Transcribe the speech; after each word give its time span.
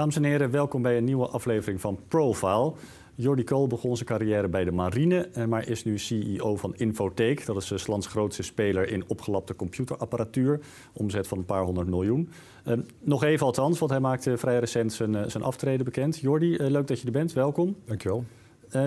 Dames 0.00 0.16
en 0.16 0.24
heren, 0.24 0.50
welkom 0.50 0.82
bij 0.82 0.96
een 0.96 1.04
nieuwe 1.04 1.26
aflevering 1.26 1.80
van 1.80 1.98
Profile. 2.08 2.72
Jordi 3.14 3.44
Kool 3.44 3.66
begon 3.66 3.96
zijn 3.96 4.08
carrière 4.08 4.48
bij 4.48 4.64
de 4.64 4.72
marine, 4.72 5.28
eh, 5.32 5.44
maar 5.44 5.68
is 5.68 5.84
nu 5.84 5.98
CEO 5.98 6.56
van 6.56 6.74
Infotech. 6.76 7.44
Dat 7.44 7.56
is 7.70 7.86
lands 7.86 8.06
grootste 8.06 8.42
speler 8.42 8.88
in 8.88 9.04
opgelapte 9.06 9.56
computerapparatuur. 9.56 10.60
Omzet 10.92 11.26
van 11.26 11.38
een 11.38 11.44
paar 11.44 11.62
honderd 11.62 11.88
miljoen. 11.88 12.30
Uh, 12.66 12.74
nog 13.00 13.24
even 13.24 13.46
althans, 13.46 13.78
want 13.78 13.90
hij 13.90 14.00
maakte 14.00 14.36
vrij 14.36 14.58
recent 14.58 14.92
zijn, 14.92 15.12
uh, 15.14 15.22
zijn 15.26 15.42
aftreden 15.42 15.84
bekend. 15.84 16.18
Jordi, 16.18 16.52
uh, 16.52 16.70
leuk 16.70 16.86
dat 16.86 17.00
je 17.00 17.06
er 17.06 17.12
bent. 17.12 17.32
Welkom. 17.32 17.76
Dankjewel. 17.84 18.24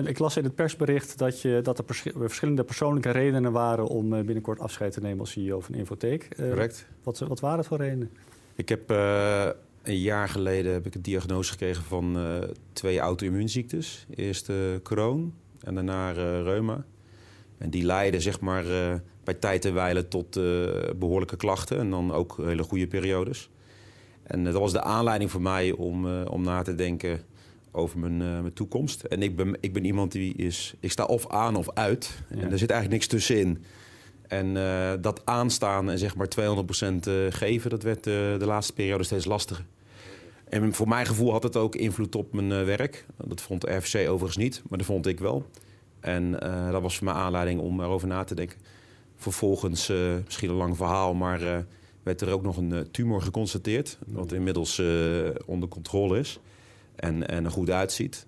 ik 0.04 0.18
las 0.18 0.36
in 0.36 0.44
het 0.44 0.54
persbericht 0.54 1.18
dat, 1.18 1.40
je, 1.40 1.60
dat 1.62 1.78
er 1.78 1.84
verschillende 2.16 2.64
persoonlijke 2.64 3.10
redenen 3.10 3.52
waren... 3.52 3.86
om 3.86 4.08
binnenkort 4.10 4.60
afscheid 4.60 4.92
te 4.92 5.00
nemen 5.00 5.20
als 5.20 5.30
CEO 5.30 5.60
van 5.60 5.74
Infotech. 5.74 6.28
Correct. 6.28 6.86
Wat, 7.02 7.18
wat 7.18 7.40
waren 7.40 7.58
het 7.58 7.66
voor 7.66 7.78
redenen? 7.78 8.10
Ik 8.54 8.68
heb 8.68 8.92
een 9.84 9.98
jaar 9.98 10.28
geleden 10.28 10.72
heb 10.72 10.86
ik 10.86 10.94
een 10.94 11.02
diagnose 11.02 11.50
gekregen 11.50 11.84
van 11.84 12.18
uh, 12.18 12.38
twee 12.72 12.98
auto-immuunziektes. 12.98 14.06
Eerst 14.14 14.48
uh, 14.48 14.56
Crohn 14.82 15.34
en 15.60 15.74
daarna 15.74 16.10
uh, 16.10 16.42
reuma. 16.42 16.84
En 17.58 17.70
die 17.70 17.84
leiden 17.84 18.20
zeg 18.20 18.40
maar, 18.40 18.64
bij 19.24 19.34
tijd 19.34 19.64
en 19.64 19.74
wijle 19.74 20.08
tot 20.08 20.40
behoorlijke 20.98 21.36
klachten. 21.36 21.78
En 21.78 21.90
dan 21.90 22.12
ook 22.12 22.36
hele 22.36 22.62
goede 22.62 22.86
periodes. 22.86 23.50
En 24.22 24.44
dat 24.44 24.54
was 24.54 24.72
de 24.72 24.82
aanleiding 24.82 25.30
voor 25.30 25.42
mij 25.42 25.72
om, 25.72 26.22
om 26.22 26.42
na 26.42 26.62
te 26.62 26.74
denken 26.74 27.20
over 27.72 27.98
mijn, 27.98 28.16
mijn 28.16 28.52
toekomst. 28.52 29.02
En 29.02 29.22
ik 29.22 29.36
ben, 29.36 29.56
ik 29.60 29.72
ben 29.72 29.84
iemand 29.84 30.12
die 30.12 30.34
is... 30.34 30.74
Ik 30.80 30.90
sta 30.90 31.04
of 31.04 31.28
aan 31.28 31.56
of 31.56 31.72
uit. 31.72 32.22
En 32.28 32.52
er 32.52 32.58
zit 32.58 32.70
eigenlijk 32.70 32.90
niks 32.90 33.06
tussenin. 33.06 33.64
En 34.28 34.46
uh, 34.46 34.92
dat 35.00 35.20
aanstaan 35.24 35.90
en 35.90 35.98
zeg 35.98 36.16
maar 36.16 36.28
200% 36.40 37.10
geven, 37.28 37.70
dat 37.70 37.82
werd 37.82 38.04
de 38.04 38.36
laatste 38.38 38.72
periode 38.72 39.04
steeds 39.04 39.24
lastiger. 39.24 39.64
En 40.54 40.74
voor 40.74 40.88
mijn 40.88 41.06
gevoel 41.06 41.30
had 41.30 41.42
het 41.42 41.56
ook 41.56 41.74
invloed 41.74 42.14
op 42.14 42.32
mijn 42.32 42.50
uh, 42.50 42.64
werk. 42.64 43.06
Dat 43.24 43.40
vond 43.40 43.64
RFC 43.64 44.08
overigens 44.08 44.36
niet, 44.36 44.62
maar 44.68 44.78
dat 44.78 44.86
vond 44.86 45.06
ik 45.06 45.20
wel. 45.20 45.46
En 46.00 46.36
uh, 46.42 46.70
dat 46.70 46.82
was 46.82 46.96
voor 46.96 47.04
mij 47.04 47.14
aanleiding 47.14 47.60
om 47.60 47.80
erover 47.80 48.08
na 48.08 48.24
te 48.24 48.34
denken. 48.34 48.58
Vervolgens, 49.16 49.90
uh, 49.90 50.14
misschien 50.24 50.50
een 50.50 50.56
lang 50.56 50.76
verhaal, 50.76 51.14
maar 51.14 51.64
werd 52.02 52.20
er 52.20 52.32
ook 52.32 52.42
nog 52.42 52.56
een 52.56 52.88
tumor 52.90 53.22
geconstateerd. 53.22 53.98
Wat 54.06 54.32
inmiddels 54.32 54.82
onder 55.46 55.68
controle 55.68 56.18
is 56.18 56.38
en, 56.96 57.28
en 57.28 57.44
er 57.44 57.50
goed 57.50 57.70
uitziet. 57.70 58.26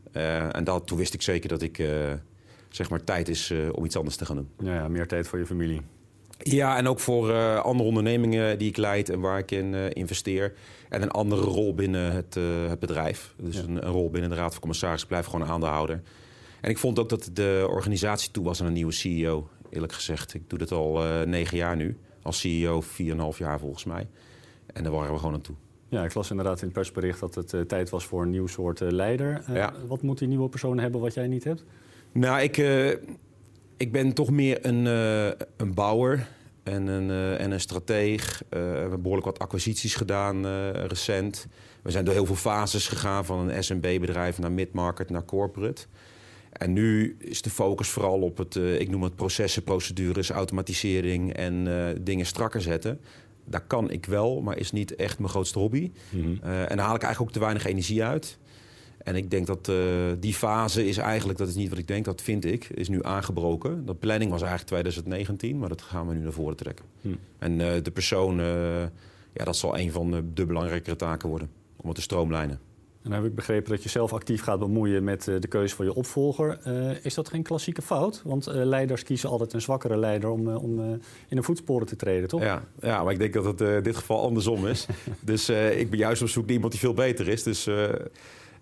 en 0.53 0.65
dat, 0.65 0.87
toen 0.87 0.99
wist 0.99 1.15
ik 1.15 1.23
zeker 1.23 1.49
dat 1.49 1.63
ik 1.63 1.83
zeg 2.69 2.91
maar 2.91 3.05
tijd 3.05 3.29
is 3.29 3.53
om 3.73 3.85
iets 3.85 3.97
anders 3.97 4.17
te 4.17 4.27
gaan 4.27 4.37
doen. 4.37 4.49
Ja, 4.59 4.75
ja, 4.75 4.89
meer 4.89 5.07
tijd 5.07 5.29
voor 5.29 5.39
je 5.39 5.47
familie. 5.47 5.81
Ja, 6.39 6.77
en 6.77 6.89
ook 6.89 7.01
voor 7.01 7.31
uh, 7.31 7.61
andere 7.61 7.89
ondernemingen 7.89 8.59
die 8.59 8.69
ik 8.69 8.77
leid 8.77 9.11
en 9.11 9.21
waar 9.21 9.39
ik 9.39 9.51
in 9.51 9.73
uh, 9.73 9.85
investeer. 9.91 10.55
En 10.89 11.03
een 11.03 11.11
andere 11.11 11.43
rol 11.43 11.75
binnen 11.75 12.13
het, 12.13 12.37
uh, 12.37 12.69
het 12.69 12.79
bedrijf. 12.79 13.35
Dus 13.37 13.57
ja. 13.57 13.63
een, 13.63 13.87
een, 13.87 13.93
rol 13.93 14.11
binnen 14.11 14.31
de 14.31 14.37
Raad 14.37 14.51
van 14.51 14.61
Commissarissen. 14.61 15.09
Ik 15.09 15.15
blijf 15.15 15.27
gewoon 15.27 15.47
aandeelhouder. 15.47 16.03
En 16.61 16.71
ik 16.71 16.79
vond 16.79 16.99
ook 16.99 17.09
dat 17.09 17.31
de 17.33 17.67
organisatie 17.69 18.31
toe 18.31 18.45
was 18.45 18.61
aan 18.61 18.67
een 18.67 18.73
nieuwe 18.73 18.93
CEO, 18.93 19.49
eerlijk 19.71 19.93
gezegd. 19.93 20.35
Ik 20.35 20.51
doe 20.51 20.59
dit 20.59 20.73
al 20.73 21.03
negen 21.27 21.57
jaar 21.57 21.77
nu. 21.77 21.97
Als 22.23 22.41
CEO, 22.41 22.83
4,5 22.83 23.39
jaar 23.39 23.59
volgens 23.59 23.85
mij. 23.85 24.09
En 24.73 24.83
daar 24.83 24.93
waren 24.93 25.13
we 25.13 25.19
gewoon 25.19 25.35
aan 25.35 25.41
toe. 25.41 25.55
Ja, 25.89 26.05
ik 26.05 26.15
las 26.15 26.31
inderdaad 26.31 26.59
in 26.59 26.65
het 26.65 26.73
persbericht 26.73 27.21
dat 27.21 27.35
het 27.35 27.69
tijd 27.69 27.91
was 27.91 28.05
voor 28.05 28.23
een 28.23 28.31
nieuw 28.31 28.47
soort 28.47 28.81
leider. 28.81 29.43
Ja. 29.53 29.75
Wat 29.87 30.03
moet 30.03 30.19
die 30.19 30.29
nieuwe 30.29 30.49
persoon 30.49 30.79
hebben 30.79 31.01
wat 31.01 31.15
jij 31.15 31.27
niet 31.27 31.45
hebt? 31.45 31.65
Nou, 32.13 32.41
ik 32.41 32.57
ik 33.77 33.93
ben 33.93 34.13
toch 34.13 34.31
meer 34.31 34.67
een, 34.67 34.85
uh, 34.85 35.27
een 35.57 35.75
bouwer 35.75 36.29
en 36.63 36.87
een, 36.87 37.09
uh, 37.09 37.41
en 37.41 37.51
een 37.51 37.61
strateeg. 37.61 38.43
Uh, 38.43 38.49
we 38.51 38.59
hebben 38.59 39.03
behoorlijk 39.03 39.27
wat 39.27 39.39
acquisities 39.39 39.95
gedaan 39.95 40.47
recent. 40.73 41.47
We 41.83 41.91
zijn 41.91 42.05
door 42.05 42.15
heel 42.15 42.27
veel 42.27 42.35
fases 42.35 42.89
gegaan 42.89 43.25
van 43.25 43.49
een 43.49 43.65
SMB-bedrijf 43.65 44.39
naar 44.39 44.53
mid-market 44.53 45.11
naar 45.11 45.25
corporate. 45.25 45.85
En 46.53 46.73
nu 46.73 47.17
is 47.19 47.43
de 47.43 47.51
focus 47.51 47.89
vooral 47.89 48.21
op 48.21 48.39
het, 48.39 48.55
ik 48.55 48.89
noem 48.91 49.03
het 49.03 49.17
processen, 49.17 49.63
procedures, 49.63 50.31
automatisering 50.31 51.33
en 51.33 51.69
dingen 52.01 52.27
strakker 52.27 52.61
zetten. 52.61 53.01
Dat 53.45 53.63
kan 53.67 53.91
ik 53.91 54.07
wel, 54.07 54.41
maar 54.41 54.59
is 54.59 54.73
niet 54.73 54.95
echt 54.95 55.19
mijn 55.19 55.31
grootste 55.31 55.59
hobby. 55.59 55.91
Mm 56.11 56.23
-hmm. 56.23 56.39
en 56.43 56.77
daar 56.77 56.87
haal 56.87 56.95
ik 56.95 57.03
eigenlijk 57.03 57.21
ook 57.21 57.33
te 57.33 57.39
weinig 57.39 57.67
energie 57.67 58.05
uit. 58.05 58.39
En 59.07 59.17
ik 59.17 59.31
denk 59.31 59.47
dat 59.47 59.69
uh, 59.69 59.77
die 60.19 60.35
fase 60.35 60.87
is 60.87 60.97
eigenlijk, 60.97 61.39
dat 61.39 61.49
is 61.49 61.55
niet 61.55 61.69
wat 61.69 61.79
ik 61.79 61.89
denk, 61.89 62.05
dat 62.05 62.23
vind 62.23 62.45
ik, 62.45 62.69
is 62.69 62.89
nu 62.89 63.05
aangebroken. 63.05 63.87
De 63.87 63.95
planning 63.95 64.31
was 64.31 64.41
eigenlijk 64.41 64.71
2019, 64.71 65.59
maar 65.59 65.69
dat 65.69 65.83
gaan 65.83 66.09
we 66.09 66.15
nu 66.15 66.21
naar 66.21 66.33
voren 66.33 66.57
trekken. 66.57 66.85
Hm. 67.01 67.09
En 67.39 67.53
uh, 67.53 67.73
de 67.83 67.91
persoon, 67.91 68.41
uh, 68.41 68.81
ja, 69.33 69.45
dat 69.45 69.57
zal 69.57 69.79
een 69.79 69.93
van 69.93 70.25
de, 70.35 70.47
belangrijkere 70.47 70.97
taken 70.97 71.29
worden, 71.29 71.51
om 71.77 71.87
het 71.87 71.95
te 71.95 72.03
stroomlijnen. 72.03 72.61
En 73.03 73.13
dan 73.13 73.13
heb 73.13 73.25
ik 73.25 73.35
begrepen 73.35 73.71
dat 73.71 73.83
je 73.83 73.89
zelf 73.89 74.13
actief 74.13 74.43
gaat 74.43 74.59
bemoeien 74.59 75.05
met 75.05 75.25
de 75.25 75.49
keuze 75.49 75.75
van 75.75 75.85
je 75.85 75.95
opvolger. 75.95 76.59
is 77.03 77.15
dat 77.15 77.29
geen 77.29 77.43
klassieke 77.43 77.83
fout? 77.83 78.23
Want 78.25 78.47
leiders 78.47 79.03
kiezen 79.03 79.29
altijd 79.29 79.53
een 79.53 79.61
zwakkere 79.61 79.97
leider 79.97 80.31
om, 80.31 80.49
om 80.49 80.81
in 81.29 81.37
de 81.37 81.43
voetsporen 81.43 81.87
te 81.87 81.97
treden, 81.97 82.29
toch? 82.29 82.43
Ja, 82.43 82.63
ja 82.81 83.03
maar 83.03 83.13
ik 83.13 83.19
denk 83.19 83.33
dat 83.33 83.45
het 83.45 83.61
in 83.61 83.83
dit 83.83 83.97
geval 83.97 84.23
andersom 84.23 84.67
is. 84.67 84.87
dus 85.21 85.49
ik 85.49 85.91
ben 85.91 85.99
juist 85.99 86.23
op 86.23 86.29
zoek 86.29 86.45
naar 86.45 86.55
iemand 86.55 86.73
die 86.73 86.81
veel 86.81 86.95
beter 86.95 87.29
is. 87.29 87.43
Dus 87.43 87.69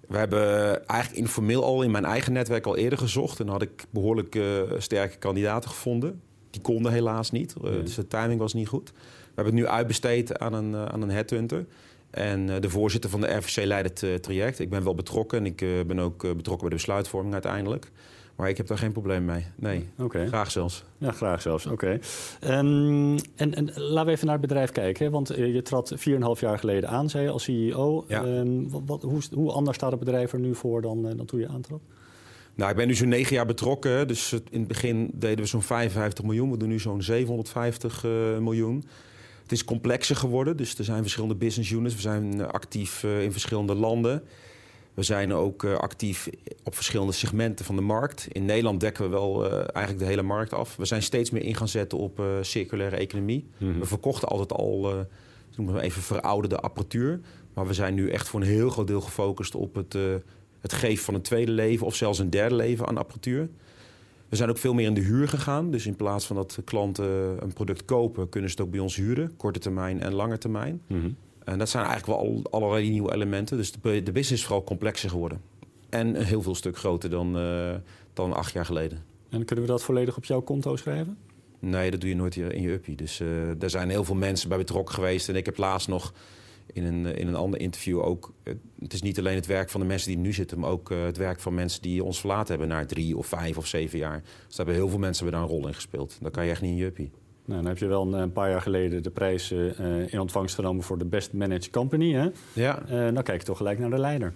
we 0.09 0.17
hebben 0.17 0.87
eigenlijk 0.87 1.21
informeel 1.21 1.65
al 1.65 1.83
in 1.83 1.91
mijn 1.91 2.05
eigen 2.05 2.33
netwerk 2.33 2.67
al 2.67 2.77
eerder 2.77 2.99
gezocht. 2.99 3.41
En 3.41 3.49
had 3.49 3.63
ik 3.63 3.85
behoorlijk 3.91 4.35
uh, 4.35 4.61
sterke 4.79 5.17
kandidaten 5.17 5.71
gevonden. 5.71 6.21
Die 6.51 6.63
konden 6.63 6.93
helaas 6.93 7.31
niet, 7.31 7.55
uh, 7.65 7.71
dus 7.71 7.95
de 7.95 8.07
timing 8.07 8.41
was 8.41 8.55
niet 8.55 8.69
goed. 8.69 8.91
We 8.91 9.43
hebben 9.43 9.55
het 9.55 9.63
nu 9.63 9.69
uitbesteed 9.69 10.39
aan 10.39 10.53
een, 10.53 10.71
uh, 10.71 10.85
aan 10.85 11.03
een 11.03 11.11
headhunter. 11.11 11.67
En 12.11 12.61
de 12.61 12.71
voorzitter 12.71 13.11
van 13.11 13.21
de 13.21 13.37
RVC 13.37 13.65
leidt 13.65 14.01
het 14.01 14.23
traject. 14.23 14.59
Ik 14.59 14.71
ben 14.71 14.85
wel 14.85 14.95
betrokken 14.95 15.39
en 15.39 15.47
ik 15.47 15.87
ben 15.87 15.99
ook 15.99 16.19
betrokken 16.19 16.69
bij 16.69 16.69
de 16.69 16.75
besluitvorming 16.75 17.33
uiteindelijk. 17.33 17.91
Maar 18.37 18.49
ik 18.49 18.57
heb 18.57 18.67
daar 18.67 18.79
geen 18.79 18.93
probleem 18.93 19.25
mee. 19.25 19.45
Nee, 19.57 19.89
okay. 19.99 20.27
graag 20.27 20.51
zelfs. 20.51 20.85
Ja, 20.99 21.11
graag 21.11 21.43
zelfs. 21.43 21.67
Oké. 21.67 22.01
Okay. 22.41 22.59
Um, 22.59 23.17
en, 23.35 23.55
en, 23.55 23.73
laten 23.75 24.07
we 24.07 24.13
even 24.13 24.27
naar 24.27 24.39
het 24.39 24.47
bedrijf 24.47 24.71
kijken. 24.71 25.05
Hè? 25.05 25.11
Want 25.11 25.29
je 25.29 25.63
trad 25.63 25.95
4,5 25.97 26.41
jaar 26.41 26.59
geleden 26.59 26.89
aan, 26.89 27.11
zei 27.11 27.25
je, 27.25 27.31
als 27.31 27.43
CEO. 27.43 28.05
Ja. 28.09 28.25
Um, 28.25 28.71
wat, 28.87 29.03
hoe, 29.03 29.21
hoe, 29.33 29.53
anders 29.53 29.77
staat 29.77 29.91
het 29.91 30.01
bedrijf 30.01 30.33
er 30.33 30.39
nu 30.39 30.55
voor 30.55 30.83
dan, 30.83 31.03
dan 31.03 31.27
toen 31.27 31.41
je 31.41 31.49
aantrad? 31.49 31.81
Nou, 32.55 32.71
ik 32.71 32.77
ben 32.77 32.87
nu 32.87 32.95
zo'n 32.95 33.09
negen 33.09 33.35
jaar 33.35 33.47
betrokken. 33.47 34.09
Dus 34.09 34.33
in 34.33 34.59
het 34.59 34.69
begin 34.69 35.11
deden 35.15 35.39
we 35.39 35.47
zo'n 35.47 35.63
55 35.63 36.25
miljoen. 36.25 36.51
We 36.51 36.57
doen 36.57 36.69
nu 36.69 36.79
zo'n 36.79 37.03
750 37.03 38.05
uh, 38.05 38.39
miljoen. 38.39 38.85
Het 39.43 39.53
is 39.53 39.65
complexer 39.65 40.17
geworden. 40.17 40.57
Dus 40.57 40.79
er 40.79 40.85
zijn 40.85 41.03
verschillende 41.03 41.35
business 41.35 41.71
units. 41.71 41.95
We 41.95 42.01
zijn 42.01 42.47
actief 42.47 43.03
uh, 43.03 43.23
in 43.23 43.33
verschillende 43.33 43.75
landen. 43.75 44.23
We 44.95 45.03
zijn 45.03 45.33
ook 45.33 45.63
uh, 45.63 45.77
actief 45.77 46.29
op 46.63 46.75
verschillende 46.75 47.13
segmenten 47.13 47.65
van 47.65 47.77
de 47.77 47.83
markt. 47.83 48.27
In 48.33 48.45
Nederland 48.45 48.81
dekken 48.81 49.05
we 49.05 49.11
wel 49.11 49.45
uh, 49.45 49.53
eigenlijk 49.53 49.99
de 49.99 50.05
hele 50.05 50.23
markt 50.23 50.53
af. 50.53 50.77
We 50.77 50.85
zijn 50.85 51.03
steeds 51.03 51.31
meer 51.31 51.43
in 51.43 51.55
gaan 51.55 51.69
zetten 51.69 51.99
op 51.99 52.21
uh, 52.21 52.27
circulaire 52.41 52.97
economie. 52.97 53.49
Mm 53.59 53.71
-hmm. 53.71 53.81
We 53.81 53.87
verkochten 53.87 54.29
altijd 54.29 54.53
al, 54.53 55.07
noem 55.57 55.67
maar 55.67 55.81
even 55.81 56.03
verouderde 56.03 56.59
apparatuur. 56.59 57.21
Maar 57.55 57.67
we 57.67 57.75
zijn 57.75 57.95
nu 57.95 58.11
echt 58.11 58.29
voor 58.29 58.41
een 58.41 58.47
heel 58.47 58.71
groot 58.71 58.87
deel 58.87 59.01
gefocust 59.01 59.55
op 59.55 59.75
het, 59.75 59.97
het 60.61 60.73
geven 60.73 61.05
van 61.05 61.15
een 61.15 61.23
tweede 61.23 61.53
leven... 61.53 61.87
of 61.87 61.95
zelfs 61.95 62.19
een 62.19 62.31
derde 62.31 62.55
leven 62.55 62.87
aan 62.87 62.99
apparatuur. 62.99 63.49
We 64.29 64.37
zijn 64.37 64.51
ook 64.51 64.59
veel 64.59 64.75
meer 64.75 64.87
in 64.87 64.95
de 64.95 65.01
huur 65.01 65.29
gegaan. 65.29 65.71
Dus 65.71 65.87
in 65.87 65.97
plaats 65.97 66.27
van 66.27 66.37
dat 66.37 66.59
klanten 66.65 67.37
een 67.43 67.53
product 67.53 67.85
kopen... 67.85 68.29
kunnen 68.29 68.51
ze 68.51 68.57
het 68.57 68.65
ook 68.65 68.73
bij 68.73 68.81
ons 68.81 68.97
huren. 68.97 69.37
Korte 69.37 69.59
termijn 69.59 70.01
en 70.01 70.15
lange 70.15 70.39
termijn. 70.39 70.83
Mm 70.87 71.01
-hmm. 71.01 71.17
En 71.45 71.59
dat 71.59 71.69
zijn 71.69 71.85
eigenlijk 71.87 72.21
wel 72.21 72.43
allerlei 72.51 72.91
nieuwe 72.91 73.13
elementen. 73.13 73.57
Dus 73.57 73.73
de, 73.73 73.81
de 73.81 74.13
business 74.13 74.33
is 74.33 74.45
vooral 74.45 74.65
complexer 74.65 75.11
geworden. 75.11 75.41
En 75.89 76.17
een 76.17 76.25
heel 76.25 76.43
veel 76.43 76.55
stuk 76.55 76.77
groter 76.77 77.11
dan, 77.11 77.39
uh, 77.39 77.75
dan 78.13 78.33
acht 78.33 78.53
jaar 78.53 78.65
geleden. 78.65 79.05
En 79.29 79.45
kunnen 79.45 79.65
we 79.65 79.71
dat 79.71 79.83
volledig 79.83 80.17
op 80.17 80.25
jouw 80.25 80.41
konto 80.41 80.77
schrijven? 80.77 81.19
Nee, 81.59 81.91
dat 81.91 82.01
doe 82.01 82.09
je 82.09 82.17
nooit 82.17 82.37
in 82.37 82.63
je 82.63 82.73
uppie. 82.73 82.97
Dus 82.97 83.21
uh, 83.21 83.63
er 83.63 83.71
zijn 83.71 83.91
heel 83.91 84.05
veel 84.05 84.15
mensen 84.15 84.49
bij 84.49 84.59
betrokken 84.59 84.95
geweest. 84.95 85.29
En 85.29 85.37
ik 85.37 85.47
heb 85.47 85.57
laatst 85.57 85.89
nog 85.89 86.13
in 86.73 86.85
een, 86.85 87.07
in 87.07 87.27
een 87.29 87.35
ander 87.35 87.61
interview 87.61 88.01
ook... 88.01 88.33
het 88.79 88.93
is 88.93 89.03
niet 89.03 89.19
alleen 89.19 89.35
het 89.35 89.47
werk 89.47 89.71
van 89.71 89.81
de 89.81 89.87
mensen 89.87 90.09
die 90.09 90.19
nu 90.19 90.33
zitten... 90.33 90.59
maar 90.59 90.71
ook 90.71 90.91
uh, 90.91 91.05
het 91.05 91.17
werk 91.17 91.41
van 91.41 91.55
mensen 91.55 91.83
die 91.83 92.05
ons 92.05 92.21
verlaten 92.21 92.49
hebben... 92.49 92.69
na 92.69 92.87
drie 92.87 93.17
of 93.17 93.27
vijf 93.27 93.57
of 93.57 93.67
zeven 93.67 93.99
jaar. 93.99 94.21
Dus 94.23 94.57
daar 94.57 94.67
hebben 94.67 94.75
heel 94.75 94.89
veel 94.89 94.99
mensen 94.99 95.25
hebben 95.25 95.41
daar 95.43 95.51
een 95.51 95.57
rol 95.57 95.69
in 95.69 95.75
gespeeld. 95.75 96.19
Dat 96.21 96.33
kan 96.33 96.45
je 96.45 96.51
echt 96.51 96.61
niet 96.61 96.71
in 96.71 96.77
je 96.77 96.85
uppie. 96.85 97.11
Nou, 97.45 97.61
dan 97.61 97.69
heb 97.71 97.79
je 97.79 97.87
wel 97.87 98.03
een, 98.03 98.13
een, 98.13 98.33
paar 98.33 98.51
jaar 98.51 98.61
geleden 98.61 99.03
de 99.03 99.11
prijs 99.11 99.53
uh, 99.53 100.13
in 100.13 100.21
ontvangst 100.21 100.55
genomen 100.55 100.83
voor 100.83 100.99
de 100.99 101.05
Best 101.05 101.33
Managed 101.33 101.71
Company. 101.71 102.13
Hè? 102.13 102.29
Ja. 102.53 102.83
Uh, 102.91 103.15
dan 103.15 103.23
kijk 103.23 103.41
je 103.41 103.47
toch 103.47 103.57
gelijk 103.57 103.79
naar 103.79 103.91
de 103.91 103.99
leider. 103.99 104.33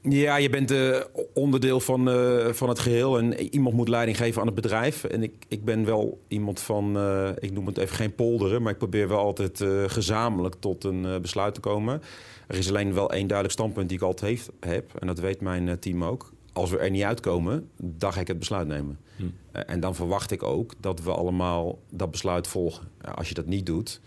Ja, 0.00 0.36
je 0.36 0.50
bent 0.50 0.70
uh, 0.70 1.00
onderdeel 1.34 1.80
van, 1.80 2.08
van 2.54 2.68
het 2.68 2.78
geheel 2.78 3.18
en 3.18 3.38
iemand 3.40 3.74
moet 3.74 3.88
leiding 3.88 4.16
geven 4.16 4.40
aan 4.40 4.46
het 4.46 4.56
bedrijf. 4.56 5.04
En 5.04 5.22
ik, 5.22 5.32
ik 5.48 5.64
ben 5.64 5.84
wel 5.84 6.20
iemand 6.28 6.60
van, 6.60 6.98
ik 7.38 7.52
noem 7.52 7.66
het 7.66 7.78
even 7.78 7.96
geen 7.96 8.14
polderen, 8.14 8.62
maar 8.62 8.72
ik 8.72 8.78
probeer 8.78 9.08
wel 9.08 9.18
altijd 9.18 9.64
gezamenlijk 9.86 10.54
tot 10.58 10.84
een 10.84 11.06
besluit 11.22 11.54
te 11.54 11.60
komen. 11.60 12.02
Er 12.46 12.56
is 12.56 12.68
alleen 12.68 12.94
wel 12.94 13.10
één 13.10 13.26
duidelijk 13.26 13.58
standpunt 13.58 13.88
die 13.88 13.98
ik 13.98 14.04
altijd 14.04 14.30
heeft, 14.30 14.50
heb, 14.60 14.90
en 14.98 15.06
dat 15.06 15.18
weet 15.18 15.40
mijn 15.40 15.78
team 15.78 16.04
ook 16.04 16.32
als 16.54 16.70
we 16.70 16.78
er 16.78 16.90
niet 16.90 17.02
uitkomen, 17.02 17.68
dan 17.76 18.12
ga 18.12 18.20
ik 18.20 18.28
het 18.28 18.38
besluit 18.38 18.66
nemen. 18.66 18.98
Hm. 19.16 19.24
En 19.52 19.80
dan 19.80 19.94
verwacht 19.94 20.30
ik 20.30 20.42
ook 20.42 20.74
dat 20.80 21.02
we 21.02 21.10
allemaal 21.10 21.78
dat 21.90 22.10
besluit 22.10 22.46
volgen. 22.46 22.88
Als 23.14 23.28
je 23.28 23.34
dat 23.34 23.46
niet 23.46 23.66
doet, 23.66 24.00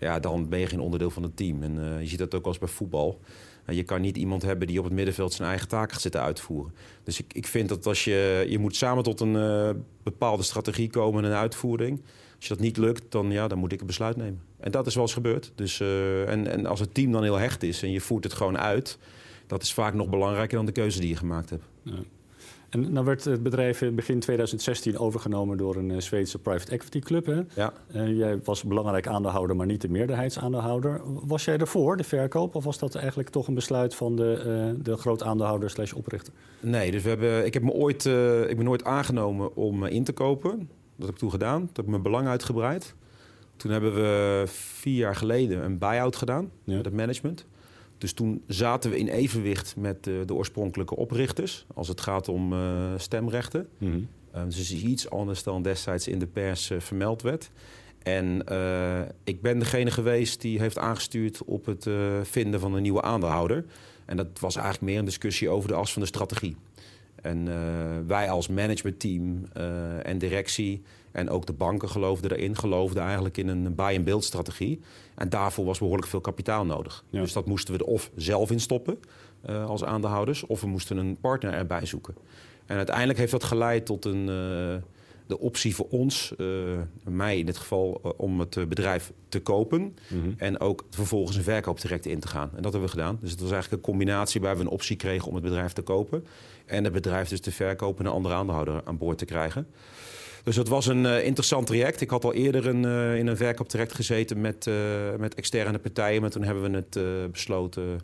ja, 0.00 0.20
dan 0.20 0.48
ben 0.48 0.58
je 0.58 0.66
geen 0.66 0.80
onderdeel 0.80 1.10
van 1.10 1.22
het 1.22 1.36
team. 1.36 1.62
En 1.62 1.98
je 2.00 2.06
ziet 2.06 2.18
dat 2.18 2.34
ook 2.34 2.46
als 2.46 2.58
bij 2.58 2.68
voetbal. 2.68 3.20
je 3.66 3.82
kan 3.82 4.00
niet 4.00 4.16
iemand 4.16 4.42
hebben 4.42 4.66
die 4.66 4.78
op 4.78 4.84
het 4.84 4.92
middenveld 4.92 5.32
zijn 5.32 5.48
eigen 5.48 5.68
taken 5.68 5.92
gaat 5.92 6.02
zitten 6.02 6.20
uitvoeren. 6.20 6.74
Dus 7.04 7.20
ik, 7.20 7.32
ik 7.32 7.46
vind 7.46 7.68
dat 7.68 7.86
als 7.86 8.04
je, 8.04 8.44
je 8.48 8.58
moet 8.58 8.76
samen 8.76 9.02
tot 9.02 9.20
een 9.20 9.84
bepaalde 10.02 10.42
strategie 10.42 10.90
komen 10.90 11.24
en 11.24 11.30
een 11.30 11.36
uitvoering. 11.36 12.02
Als 12.36 12.46
je 12.46 12.54
dat 12.54 12.60
niet 12.60 12.76
lukt, 12.76 13.02
dan, 13.08 13.30
ja, 13.30 13.48
dan 13.48 13.58
moet 13.58 13.72
ik 13.72 13.80
een 13.80 13.86
besluit 13.86 14.16
nemen. 14.16 14.40
En 14.60 14.70
dat 14.70 14.86
is 14.86 14.94
wel 14.94 15.04
eens 15.04 15.12
gebeurd. 15.12 15.52
Dus, 15.54 15.80
en, 15.80 16.46
en 16.46 16.66
als 16.66 16.80
het 16.80 16.94
team 16.94 17.12
dan 17.12 17.22
heel 17.22 17.38
hecht 17.38 17.62
is 17.62 17.82
en 17.82 17.90
je 17.90 18.00
voert 18.00 18.24
het 18.24 18.32
gewoon 18.32 18.58
uit 18.58 18.98
dat 19.46 19.62
is 19.62 19.72
vaak 19.72 19.94
nog 19.94 20.08
belangrijker 20.08 20.56
dan 20.56 20.66
de 20.66 20.72
keuze 20.72 21.00
die 21.00 21.08
je 21.08 21.16
gemaakt 21.16 21.50
hebt. 21.50 21.64
Ja. 21.82 21.92
En 22.74 22.92
nou 22.92 23.04
werd 23.04 23.24
het 23.24 23.42
bedrijf 23.42 23.82
in 23.82 23.94
begin 23.94 24.20
2016 24.20 24.98
overgenomen 24.98 25.56
door 25.56 25.76
een 25.76 25.90
eh, 25.90 26.00
Zweedse 26.00 26.38
private 26.38 26.72
equity 26.72 26.98
club. 26.98 27.26
Hè? 27.26 27.40
Ja. 27.54 27.72
Uh, 27.94 28.16
jij 28.16 28.40
was 28.44 28.62
belangrijk 28.62 29.06
aandeelhouder, 29.06 29.56
maar 29.56 29.66
niet 29.66 29.80
de 29.80 29.88
meerderheidsaandeelhouder. 29.88 31.00
Was 31.04 31.44
jij 31.44 31.58
ervoor, 31.58 31.96
de 31.96 32.04
verkoop, 32.04 32.54
of 32.54 32.64
was 32.64 32.78
dat 32.78 32.94
eigenlijk 32.94 33.28
toch 33.28 33.48
een 33.48 33.54
besluit 33.54 33.94
van 33.94 34.16
de, 34.16 34.72
uh, 34.76 34.84
de 34.84 34.96
groot 34.96 35.22
aandeelhouder 35.22 35.70
slash 35.70 35.92
oprichter? 35.92 36.32
Nee, 36.60 36.90
dus 36.90 37.02
we 37.02 37.08
hebben, 37.08 37.46
ik, 37.46 37.54
heb 37.54 37.62
me 37.62 37.72
ooit, 37.72 38.04
ik 38.48 38.56
ben 38.56 38.64
nooit 38.64 38.84
aangenomen 38.84 39.56
om 39.56 39.84
in 39.84 40.04
te 40.04 40.12
kopen. 40.12 40.68
Dat 40.96 41.06
heb 41.06 41.14
ik 41.14 41.16
toen 41.16 41.30
gedaan. 41.30 41.58
Toen 41.58 41.70
heb 41.72 41.84
ik 41.84 41.90
mijn 41.90 42.02
belang 42.02 42.26
uitgebreid. 42.26 42.94
Toen 43.56 43.70
hebben 43.70 43.94
we 43.94 44.42
vier 44.46 44.96
jaar 44.96 45.16
geleden 45.16 45.64
een 45.64 45.78
buy-out 45.78 46.16
gedaan 46.16 46.50
met 46.64 46.84
het 46.84 46.94
management. 46.94 47.46
Dus 48.04 48.12
toen 48.12 48.42
zaten 48.46 48.90
we 48.90 48.98
in 48.98 49.08
evenwicht 49.08 49.76
met 49.76 50.04
de, 50.04 50.22
de 50.26 50.34
oorspronkelijke 50.34 50.96
oprichters 50.96 51.66
als 51.74 51.88
het 51.88 52.00
gaat 52.00 52.28
om 52.28 52.52
uh, 52.52 52.92
stemrechten. 52.96 53.68
Mm 53.78 53.90
-hmm. 54.32 54.48
dus 54.48 54.58
is 54.58 54.82
iets 54.82 55.10
anders 55.10 55.42
dan 55.42 55.62
destijds 55.62 56.08
in 56.08 56.18
de 56.18 56.26
pers 56.26 56.70
uh, 56.70 56.80
vermeld 56.80 57.22
werd. 57.22 57.50
En 58.02 58.44
ik 59.24 59.42
ben 59.42 59.58
degene 59.58 59.90
geweest 59.90 60.40
die 60.40 60.58
heeft 60.58 60.78
aangestuurd 60.78 61.44
op 61.44 61.66
het 61.66 61.86
vinden 62.22 62.60
van 62.60 62.74
een 62.74 62.82
nieuwe 62.82 63.02
aandeelhouder. 63.02 63.64
En 64.04 64.16
dat 64.16 64.40
was 64.40 64.56
eigenlijk 64.56 64.84
meer 64.84 64.98
een 64.98 65.04
discussie 65.04 65.48
over 65.48 65.68
de 65.68 65.74
as 65.74 65.92
van 65.92 66.02
de 66.02 66.08
strategie. 66.08 66.56
En 67.14 67.48
wij 68.06 68.30
als 68.30 68.48
managementteam 68.48 69.44
en 70.02 70.18
directie 70.18 70.82
en 71.14 71.30
ook 71.30 71.46
de 71.46 71.52
banken 71.52 71.88
geloofden 71.88 72.30
erin, 72.30 72.56
geloofden 72.56 73.02
eigenlijk 73.02 73.36
in 73.36 73.48
een 73.48 73.74
buy-and-build 73.74 74.24
strategie. 74.24 74.80
En 75.14 75.28
daarvoor 75.28 75.64
was 75.64 75.78
behoorlijk 75.78 76.08
veel 76.08 76.20
kapitaal 76.20 76.64
nodig. 76.64 77.04
Dus 77.10 77.32
dat 77.32 77.46
moesten 77.46 77.74
we 77.74 77.80
er 77.80 77.86
of 77.86 78.10
zelf 78.16 78.50
in 78.50 78.60
stoppen 78.60 78.98
uh, 79.50 79.66
als 79.66 79.84
aandeelhouders, 79.84 80.46
of 80.46 80.60
we 80.60 80.66
moesten 80.66 80.96
een 80.96 81.16
partner 81.20 81.52
erbij 81.52 81.86
zoeken. 81.86 82.14
En 82.66 82.76
uiteindelijk 82.76 83.18
heeft 83.18 83.30
dat 83.30 83.44
geleid 83.44 83.86
tot 83.86 84.04
een, 84.04 84.20
uh, 84.20 84.76
de 85.26 85.38
optie 85.38 85.74
voor 85.74 85.86
ons, 85.90 86.34
uh, 86.36 86.48
mij 87.04 87.38
in 87.38 87.46
dit 87.46 87.56
geval, 87.56 88.14
om 88.16 88.40
het 88.40 88.68
bedrijf 88.68 89.12
te 89.28 89.40
kopen. 89.40 89.80
Mm 89.80 90.20
-hmm. 90.20 90.34
En 90.36 90.60
ook 90.60 90.84
vervolgens 90.90 91.36
een 91.36 91.42
verkooptraject 91.42 92.06
in 92.06 92.20
te 92.20 92.28
gaan. 92.28 92.50
En 92.56 92.62
dat 92.62 92.72
hebben 92.72 92.90
we 92.90 92.96
gedaan. 92.96 93.18
Dus 93.20 93.30
het 93.30 93.40
was 93.40 93.50
eigenlijk 93.50 93.82
een 93.82 93.90
combinatie 93.90 94.40
waar 94.40 94.56
we 94.56 94.62
een 94.62 94.68
optie 94.68 94.96
kregen 94.96 95.28
om 95.28 95.34
het 95.34 95.44
bedrijf 95.44 95.72
te 95.72 95.82
kopen. 95.82 96.26
En 96.66 96.84
het 96.84 96.92
bedrijf 96.92 97.28
dus 97.28 97.40
te 97.40 97.52
verkopen 97.52 98.04
en 98.04 98.10
een 98.10 98.16
andere 98.16 98.34
aandeelhouder 98.34 98.80
aan 98.84 98.98
boord 98.98 99.18
te 99.18 99.24
krijgen. 99.24 99.66
Dus 100.44 100.56
dat 100.56 100.68
was 100.68 100.86
een 100.86 101.04
uh, 101.04 101.24
interessant 101.24 101.66
traject. 101.66 102.00
Ik 102.00 102.10
had 102.10 102.24
al 102.24 102.32
eerder 102.32 102.66
een, 102.66 102.82
uh, 102.82 103.16
in 103.16 103.26
een 103.26 103.36
verkooptraject 103.36 103.94
gezeten 103.94 104.40
met, 104.40 104.66
uh, 104.66 104.74
met 105.18 105.34
externe 105.34 105.78
partijen. 105.78 106.20
Maar 106.20 106.30
toen 106.30 106.42
hebben 106.42 106.70
we 106.70 106.76
het 106.76 106.98
besloten 107.32 108.00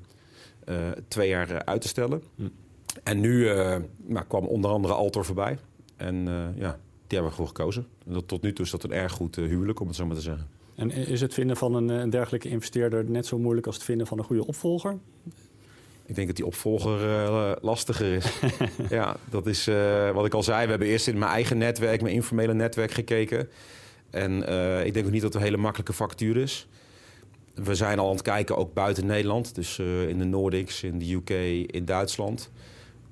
twee 1.08 1.28
jaar 1.28 1.64
uit 1.64 1.81
te 1.81 1.88
stellen. 1.88 2.22
Hm. 2.34 2.42
En 3.02 3.20
nu 3.20 3.44
nou, 4.06 4.25
kwam 4.28 4.46
onder 4.46 4.70
andere 4.70 4.94
Altor 4.94 5.25
voorbij. 5.25 5.58
En 5.96 6.25
ja, 6.56 6.78
die 7.06 7.19
hebben 7.19 7.28
we 7.28 7.31
gewoon 7.31 7.46
gekozen. 7.46 7.87
En 8.06 8.12
dat, 8.12 8.28
tot 8.28 8.42
nu 8.42 8.52
toe 8.52 8.64
is 8.64 8.70
dat 8.70 8.82
een 8.82 8.92
erg 8.92 9.12
goed 9.12 9.37
huwelijk, 9.37 9.81
om 9.81 9.87
het 9.87 9.96
zo 9.96 10.06
maar 10.06 10.16
te 10.16 10.22
zeggen. 10.22 10.46
En 10.75 10.90
is 10.90 11.20
het 11.20 11.34
vinden 11.34 11.56
van 11.56 11.75
een, 11.75 11.88
een 11.88 12.10
dergelijke 12.10 12.48
investeerder 12.48 13.10
net 13.10 13.26
zo 13.26 13.38
moeilijk 13.38 13.66
als 13.66 13.75
het 13.75 13.84
vinden 13.84 14.06
van 14.06 14.19
een 14.19 14.25
goede 14.25 14.46
opvolger? 14.46 14.98
Ik 16.10 16.16
denk 16.16 16.28
dat 16.28 16.36
die 16.36 16.46
opvolger 16.46 17.02
uh, 17.04 17.52
lastiger 17.60 18.12
is. 18.12 18.26
ja, 18.98 19.16
dat 19.28 19.46
is 19.46 19.68
uh, 19.68 20.10
wat 20.10 20.26
ik 20.26 20.34
al 20.34 20.42
zei. 20.42 20.64
We 20.64 20.70
hebben 20.70 20.88
eerst 20.88 21.08
in 21.08 21.18
mijn 21.18 21.30
eigen 21.30 21.58
netwerk, 21.58 22.02
mijn 22.02 22.14
informele 22.14 22.54
netwerk 22.54 22.90
gekeken. 22.90 23.48
En 24.10 24.50
uh, 24.50 24.84
ik 24.84 24.94
denk 24.94 25.06
ook 25.06 25.12
niet 25.12 25.22
dat 25.22 25.32
het 25.32 25.42
een 25.42 25.48
hele 25.48 25.62
makkelijke 25.62 25.92
factuur 25.92 26.36
is. 26.36 26.68
We 27.54 27.74
zijn 27.74 27.98
al 27.98 28.06
aan 28.06 28.12
het 28.12 28.22
kijken, 28.22 28.56
ook 28.56 28.74
buiten 28.74 29.06
Nederland. 29.06 29.54
Dus 29.54 29.78
in 29.78 30.18
de 30.18 30.24
Nordics, 30.24 30.82
in 30.82 30.98
de 30.98 31.12
UK, 31.12 31.30
in 31.70 31.84
Duitsland. 31.84 32.50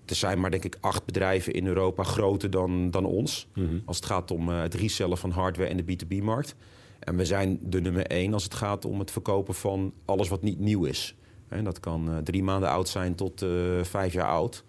Er 0.06 0.14
zijn 0.14 0.40
maar 0.40 0.50
denk 0.50 0.64
ik 0.64 0.76
acht 0.80 1.04
bedrijven 1.04 1.52
in 1.52 1.66
Europa 1.66 2.02
groter 2.02 2.50
dan, 2.50 2.90
dan 2.90 3.04
ons. 3.04 3.48
Mm 3.54 3.66
-hmm. 3.66 3.82
Als 3.84 3.96
het 3.96 4.06
gaat 4.06 4.30
om 4.30 4.48
het 4.48 4.74
resellen 4.74 5.18
van 5.18 5.30
hardware 5.30 5.70
in 5.70 5.76
de 5.76 5.96
B2B-markt. 5.96 6.54
En 6.98 7.16
we 7.16 7.24
zijn 7.24 7.58
de 7.62 7.80
nummer 7.80 8.06
één 8.06 8.32
als 8.32 8.44
het 8.44 8.54
gaat 8.54 8.84
om 8.84 8.98
het 8.98 9.10
verkopen 9.10 9.54
van 9.54 9.92
alles 10.04 10.28
wat 10.28 10.42
niet 10.42 10.58
nieuw 10.58 10.84
is. 10.84 11.14
En 11.48 11.64
dat 11.64 11.80
kan 11.80 12.08
uh, 12.08 12.16
drie 12.16 12.42
maanden 12.42 12.68
oud 12.68 12.88
zijn 12.88 13.14
tot 13.14 13.42
uh, 13.42 13.50
vijf 13.82 14.12
jaar 14.12 14.28
oud. 14.28 14.64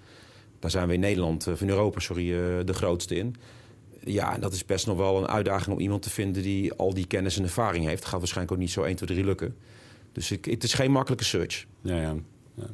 Daar 0.59 0.71
zijn 0.71 0.87
we 0.87 0.93
in 0.93 0.99
Nederland, 0.99 1.47
uh, 1.47 1.61
in 1.61 1.69
Europa, 1.69 1.99
sorry, 1.99 2.25
de 2.65 2.73
grootste 2.73 3.15
in. 3.15 3.35
Ja, 4.03 4.33
en 4.33 4.41
dat 4.41 4.53
is 4.53 4.65
best 4.65 4.87
nog 4.87 4.97
wel 4.97 5.17
een 5.17 5.27
uitdaging 5.27 5.75
om 5.75 5.81
iemand 5.81 6.01
te 6.01 6.09
vinden 6.09 6.43
die 6.43 6.73
al 6.73 6.93
die 6.93 7.07
kennis 7.07 7.37
en 7.37 7.43
ervaring 7.43 7.85
heeft. 7.85 8.01
Dat 8.01 8.09
gaat 8.09 8.19
waarschijnlijk 8.19 8.55
ook 8.55 8.61
niet 8.61 8.71
zo 8.71 8.83
1, 8.83 8.95
2, 8.95 9.09
3 9.09 9.25
lukken. 9.25 9.55
Dus 10.11 10.31
ik, 10.31 10.45
het 10.45 10.63
is 10.63 10.73
geen 10.73 10.91
makkelijke 10.91 11.23
search. 11.25 11.65
Ja, 11.81 12.01
ja. 12.01 12.15
ja. 12.53 12.69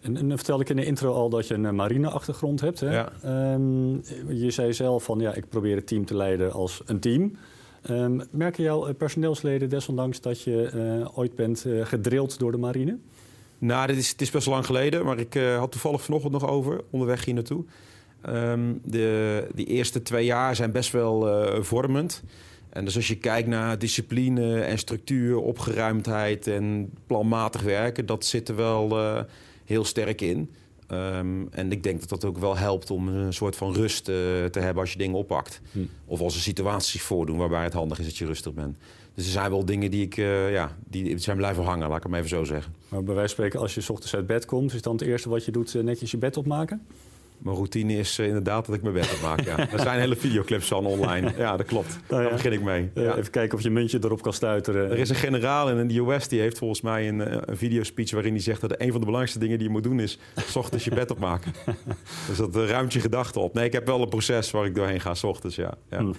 En, 0.00 0.16
en 0.16 0.36
vertelde 0.36 0.62
ik 0.62 0.68
in 0.68 0.76
de 0.76 0.84
intro 0.84 1.12
al 1.12 1.28
dat 1.28 1.48
je 1.48 1.54
een 1.54 1.74
marine-achtergrond 1.74 2.60
hebt. 2.60 2.80
Hè? 2.80 2.92
Ja. 2.92 3.12
Um, 3.54 4.02
je 4.28 4.50
zei 4.50 4.72
zelf 4.72 5.04
van 5.04 5.18
ja, 5.18 5.34
ik 5.34 5.48
probeer 5.48 5.76
het 5.76 5.86
team 5.86 6.04
te 6.04 6.16
leiden 6.16 6.52
als 6.52 6.82
een 6.86 7.00
team. 7.00 7.36
Um, 7.90 8.22
merken 8.30 8.62
jouw 8.62 8.94
personeelsleden 8.94 9.68
desondanks 9.68 10.20
dat 10.20 10.42
je 10.42 10.70
uh, 10.74 11.18
ooit 11.18 11.34
bent 11.34 11.64
uh, 11.66 11.86
gedrild 11.86 12.38
door 12.38 12.52
de 12.52 12.58
marine? 12.58 12.98
Nou, 13.64 13.86
dit 13.86 13.96
is, 13.96 14.10
het 14.10 14.20
is 14.20 14.30
best 14.30 14.46
lang 14.46 14.66
geleden, 14.66 15.04
maar 15.04 15.18
ik 15.18 15.34
uh, 15.34 15.58
had 15.58 15.70
toevallig 15.72 16.02
vanochtend 16.02 16.32
nog 16.32 16.46
over, 16.46 16.80
onderweg 16.90 17.24
hier 17.24 17.34
naartoe. 17.34 17.64
Um, 18.28 18.80
de, 18.84 19.46
die 19.54 19.66
eerste 19.66 20.02
twee 20.02 20.24
jaar 20.24 20.56
zijn 20.56 20.72
best 20.72 20.92
wel 20.92 21.28
uh, 21.28 21.62
vormend. 21.62 22.22
En 22.70 22.84
dus 22.84 22.96
als 22.96 23.08
je 23.08 23.16
kijkt 23.16 23.48
naar 23.48 23.78
discipline 23.78 24.60
en 24.60 24.78
structuur, 24.78 25.36
opgeruimdheid 25.36 26.46
en 26.46 26.90
planmatig 27.06 27.62
werken, 27.62 28.06
dat 28.06 28.24
zit 28.24 28.48
er 28.48 28.56
wel 28.56 28.98
uh, 28.98 29.20
heel 29.64 29.84
sterk 29.84 30.20
in. 30.20 30.50
Um, 30.94 31.48
en 31.50 31.72
ik 31.72 31.82
denk 31.82 32.00
dat 32.00 32.08
dat 32.08 32.24
ook 32.24 32.38
wel 32.38 32.56
helpt 32.56 32.90
om 32.90 33.08
een 33.08 33.32
soort 33.32 33.56
van 33.56 33.74
rust 33.74 34.08
uh, 34.08 34.14
te 34.44 34.58
hebben 34.58 34.82
als 34.82 34.92
je 34.92 34.98
dingen 34.98 35.16
oppakt. 35.16 35.60
Hm. 35.72 35.78
Of 36.06 36.20
als 36.20 36.34
er 36.34 36.40
situaties 36.40 37.02
voordoen 37.02 37.36
waarbij 37.36 37.62
het 37.62 37.72
handig 37.72 37.98
is 37.98 38.04
dat 38.04 38.16
je 38.16 38.26
rustig 38.26 38.54
bent. 38.54 38.76
Dus 39.14 39.24
er 39.24 39.32
zijn 39.32 39.50
wel 39.50 39.64
dingen 39.64 39.90
die 39.90 40.02
ik, 40.02 40.16
uh, 40.16 40.52
ja, 40.52 40.76
die 40.88 41.18
zijn 41.18 41.36
blijven 41.36 41.64
hangen, 41.64 41.88
laat 41.88 41.96
ik 41.96 42.02
hem 42.02 42.14
even 42.14 42.28
zo 42.28 42.44
zeggen. 42.44 42.74
Maar 42.88 43.02
bij 43.02 43.14
wijze 43.14 43.34
van 43.34 43.44
spreken, 43.44 43.60
als 43.60 43.74
je 43.74 43.80
s 43.80 43.90
ochtends 43.90 44.14
uit 44.14 44.26
bed 44.26 44.44
komt, 44.44 44.74
is 44.74 44.82
dan 44.82 44.92
het 44.92 45.02
eerste 45.02 45.28
wat 45.28 45.44
je 45.44 45.52
doet 45.52 45.74
netjes 45.74 46.10
je 46.10 46.16
bed 46.16 46.36
opmaken? 46.36 46.86
Mijn 47.44 47.56
routine 47.56 47.96
is 47.96 48.18
uh, 48.18 48.26
inderdaad 48.26 48.66
dat 48.66 48.74
ik 48.74 48.82
mijn 48.82 48.94
bed 48.94 49.12
opmaak. 49.14 49.40
Ja. 49.40 49.58
Er 49.72 49.80
zijn 49.80 50.00
hele 50.00 50.16
videoclips 50.16 50.68
van 50.68 50.86
online. 50.86 51.32
Ja, 51.36 51.56
dat 51.56 51.66
klopt. 51.66 51.98
Nou 52.08 52.22
ja. 52.22 52.28
Daar 52.28 52.36
begin 52.36 52.52
ik 52.52 52.62
mee. 52.62 52.90
Ja. 52.94 53.16
Even 53.16 53.30
kijken 53.30 53.58
of 53.58 53.64
je 53.64 53.70
muntje 53.70 53.98
erop 54.02 54.22
kan 54.22 54.32
stuiteren. 54.32 54.90
Er 54.90 54.98
is 54.98 55.08
een 55.08 55.14
generaal 55.14 55.70
in 55.70 55.88
de 55.88 55.98
US 55.98 56.28
die 56.28 56.40
heeft 56.40 56.58
volgens 56.58 56.80
mij 56.80 57.08
een, 57.08 57.18
uh, 57.18 57.36
een 57.40 57.56
videospeech 57.56 58.10
waarin 58.10 58.32
hij 58.32 58.42
zegt 58.42 58.60
dat 58.60 58.70
een 58.70 58.90
van 58.90 59.00
de 59.00 59.06
belangrijkste 59.06 59.38
dingen 59.38 59.58
die 59.58 59.66
je 59.66 59.72
moet 59.72 59.82
doen 59.82 60.00
is 60.00 60.18
s 60.36 60.56
ochtends 60.56 60.84
je 60.84 60.94
bed 60.94 61.10
opmaken. 61.10 61.52
dus 62.28 62.36
dat 62.36 62.56
ruimt 62.56 62.92
je 62.92 63.00
gedachten 63.00 63.40
op. 63.40 63.54
Nee, 63.54 63.64
ik 63.64 63.72
heb 63.72 63.86
wel 63.86 64.02
een 64.02 64.08
proces 64.08 64.50
waar 64.50 64.66
ik 64.66 64.74
doorheen 64.74 65.00
ga 65.00 65.14
s 65.14 65.24
ochtends. 65.24 65.56
Ja, 65.56 65.74
ja. 65.90 65.98
Hm. 65.98 66.12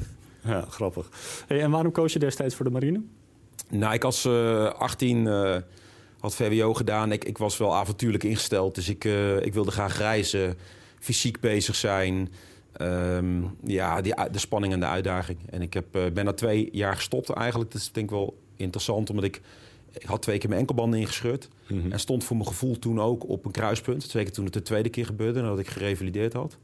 ja 0.43 0.65
grappig. 0.69 1.09
Hey, 1.47 1.61
en 1.61 1.71
waarom 1.71 1.91
koos 1.91 2.13
je 2.13 2.19
destijds 2.19 2.55
voor 2.55 2.65
de 2.65 2.71
marine? 2.71 3.01
Nou, 3.69 3.93
ik 3.93 4.03
als 4.03 4.27
18 4.27 5.27
had 6.19 6.35
VWO 6.35 6.73
gedaan. 6.73 7.11
Ik, 7.11 7.23
ik 7.23 7.37
was 7.37 7.57
wel 7.57 7.75
avontuurlijk 7.75 8.23
ingesteld, 8.23 8.75
dus 8.75 8.89
ik, 8.89 9.03
ik 9.41 9.53
wilde 9.53 9.71
graag 9.71 9.97
reizen 9.97 10.57
fysiek 11.05 11.39
bezig 11.39 11.75
zijn. 11.75 12.29
Um, 12.81 13.55
ja, 13.63 14.01
die, 14.01 14.13
de 14.31 14.39
spanning 14.39 14.73
en 14.73 14.79
de 14.79 14.85
uitdaging. 14.85 15.37
En 15.49 15.61
ik 15.61 15.73
heb, 15.73 15.95
uh, 15.95 16.03
ben 16.13 16.25
na 16.25 16.33
twee 16.33 16.69
jaar 16.71 16.95
gestopt 16.95 17.29
eigenlijk. 17.29 17.71
Dat 17.71 17.81
is 17.81 17.91
denk 17.91 18.09
ik 18.09 18.15
wel 18.15 18.37
interessant, 18.55 19.09
omdat 19.09 19.25
ik... 19.25 19.41
Ik 19.91 20.05
had 20.05 20.21
twee 20.21 20.37
keer 20.37 20.49
mijn 20.49 20.61
enkelbanden 20.61 20.99
ingescheurd. 20.99 21.49
Mm 21.67 21.81
-hmm. 21.81 21.91
En 21.91 21.99
stond 21.99 22.23
voor 22.23 22.35
mijn 22.35 22.47
gevoel 22.47 22.79
toen 22.79 23.01
ook 23.01 23.29
op 23.29 23.45
een 23.45 23.51
kruispunt. 23.51 24.09
Twee 24.09 24.23
keer 24.23 24.33
toen 24.33 24.43
het 24.43 24.53
de 24.53 24.61
tweede 24.61 24.89
keer 24.89 25.05
gebeurde, 25.05 25.41
nadat 25.41 25.59
ik 25.59 25.67
gerevalideerd 25.67 26.33
had. 26.33 26.57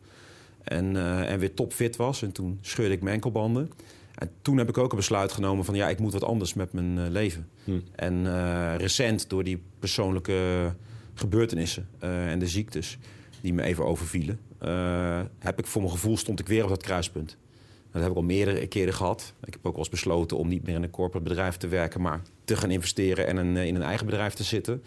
En, 0.63 0.95
uh, 0.95 1.31
en 1.31 1.39
weer 1.39 1.53
topfit 1.53 1.95
was. 1.95 2.21
En 2.21 2.31
toen 2.31 2.57
scheurde 2.61 2.93
ik 2.93 3.01
mijn 3.01 3.15
enkelbanden. 3.15 3.71
En 4.15 4.29
toen 4.41 4.57
heb 4.57 4.69
ik 4.69 4.77
ook 4.77 4.91
een 4.91 4.97
besluit 4.97 5.31
genomen 5.31 5.65
van... 5.65 5.75
ja, 5.75 5.89
ik 5.89 5.99
moet 5.99 6.13
wat 6.13 6.23
anders 6.23 6.53
met 6.53 6.73
mijn 6.73 6.97
uh, 6.97 7.09
leven. 7.09 7.47
Mm. 7.63 7.83
En 7.95 8.77
recent, 8.77 9.29
door 9.29 9.43
die 9.43 9.61
persoonlijke 9.79 10.73
gebeurtenissen 11.13 11.87
en 11.99 12.39
de 12.39 12.47
ziektes 12.47 12.97
die 13.41 13.53
me 13.53 13.61
even 13.63 13.85
overvielen, 13.85 14.39
uh, 14.63 15.21
heb 15.39 15.59
ik 15.59 15.67
voor 15.67 15.81
mijn 15.81 15.93
gevoel 15.93 16.17
stond 16.17 16.39
ik 16.39 16.47
weer 16.47 16.63
op 16.63 16.69
dat 16.69 16.83
kruispunt. 16.83 17.37
Dat 17.91 18.01
heb 18.01 18.11
ik 18.11 18.17
al 18.17 18.23
meerdere 18.23 18.67
keren 18.67 18.93
gehad. 18.93 19.33
Ik 19.45 19.53
heb 19.53 19.65
ook 19.65 19.71
wel 19.71 19.81
eens 19.81 19.89
besloten 19.89 20.37
om 20.37 20.47
niet 20.47 20.65
meer 20.65 20.75
in 20.75 20.83
een 20.83 20.89
corporate 20.89 21.29
bedrijf 21.29 21.57
te 21.57 21.67
werken, 21.67 22.01
maar 22.01 22.21
te 22.43 22.55
gaan 22.55 22.71
investeren 22.71 23.27
en 23.27 23.37
een, 23.37 23.57
in 23.57 23.75
een 23.75 23.81
eigen 23.81 24.05
bedrijf 24.05 24.33
te 24.33 24.43
zitten. 24.43 24.83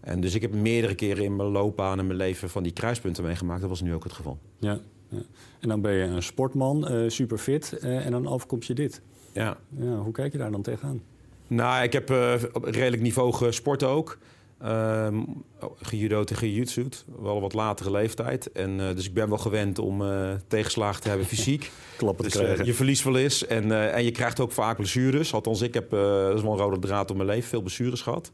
En 0.00 0.20
dus 0.20 0.34
ik 0.34 0.42
heb 0.42 0.54
meerdere 0.54 0.94
keren 0.94 1.24
in 1.24 1.36
mijn 1.36 1.48
loopbaan 1.48 1.98
en 1.98 2.06
mijn 2.06 2.18
leven 2.18 2.50
van 2.50 2.62
die 2.62 2.72
kruispunten 2.72 3.24
meegemaakt. 3.24 3.60
Dat 3.60 3.68
was 3.68 3.80
nu 3.80 3.94
ook 3.94 4.04
het 4.04 4.12
geval. 4.12 4.38
Ja, 4.58 4.80
ja. 5.08 5.22
en 5.60 5.68
dan 5.68 5.80
ben 5.80 5.92
je 5.92 6.04
een 6.04 6.22
sportman, 6.22 6.92
uh, 6.92 7.10
super 7.10 7.38
fit, 7.38 7.78
uh, 7.82 8.06
en 8.06 8.12
dan 8.12 8.28
overkomt 8.28 8.66
je 8.66 8.74
dit. 8.74 9.00
Ja. 9.32 9.56
ja. 9.68 9.96
Hoe 9.96 10.12
kijk 10.12 10.32
je 10.32 10.38
daar 10.38 10.50
dan 10.50 10.62
tegenaan? 10.62 11.02
Nou, 11.46 11.82
ik 11.82 11.92
heb 11.92 12.10
uh, 12.10 12.34
op 12.52 12.64
redelijk 12.64 13.02
niveau 13.02 13.32
gesport 13.32 13.82
ook. 13.82 14.18
Um, 14.64 15.44
gejudo'd 15.82 16.30
en 16.30 16.36
gejutsu'd, 16.36 17.04
wel 17.20 17.40
wat 17.40 17.52
latere 17.52 17.90
leeftijd. 17.90 18.52
En, 18.52 18.78
uh, 18.78 18.94
dus 18.94 19.06
ik 19.06 19.14
ben 19.14 19.28
wel 19.28 19.38
gewend 19.38 19.78
om 19.78 20.02
uh, 20.02 20.32
tegenslagen 20.46 21.02
te 21.02 21.08
hebben 21.08 21.26
fysiek. 21.26 21.70
Klappen 21.96 22.24
dus, 22.24 22.32
te 22.32 22.38
krijgen. 22.38 22.64
je 22.64 22.74
verliest 22.74 23.04
wel 23.04 23.16
eens. 23.16 23.46
En, 23.46 23.92
en 23.92 24.04
je 24.04 24.10
krijgt 24.10 24.40
ook 24.40 24.52
vaak 24.52 24.76
blessures. 24.76 25.34
Althans, 25.34 25.60
ik 25.60 25.74
heb, 25.74 25.90
dat 25.90 26.34
is 26.34 26.42
wel 26.42 26.52
een 26.52 26.58
rode 26.58 26.78
draad 26.78 27.08
door 27.08 27.16
mijn 27.16 27.28
leven, 27.28 27.48
veel 27.48 27.60
blessures 27.60 28.00
gehad. 28.00 28.32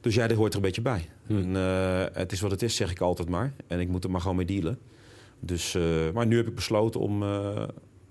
Dus 0.00 0.14
ja, 0.14 0.26
dit 0.26 0.36
hoort 0.36 0.50
er 0.50 0.56
een 0.56 0.64
beetje 0.64 0.82
bij. 0.82 1.08
Hmm. 1.26 1.56
En, 1.56 1.62
het 2.12 2.32
is 2.32 2.40
wat 2.40 2.50
het 2.50 2.62
is, 2.62 2.76
zeg 2.76 2.90
ik 2.90 3.00
altijd 3.00 3.28
maar. 3.28 3.54
En 3.66 3.80
ik 3.80 3.88
moet 3.88 4.04
er 4.04 4.10
maar 4.10 4.20
gewoon 4.20 4.36
mee 4.36 4.46
dealen. 4.46 4.78
Dus, 5.40 5.76
maar 6.14 6.26
nu 6.26 6.36
heb 6.36 6.46
ik 6.46 6.54
besloten 6.54 7.00
om 7.00 7.22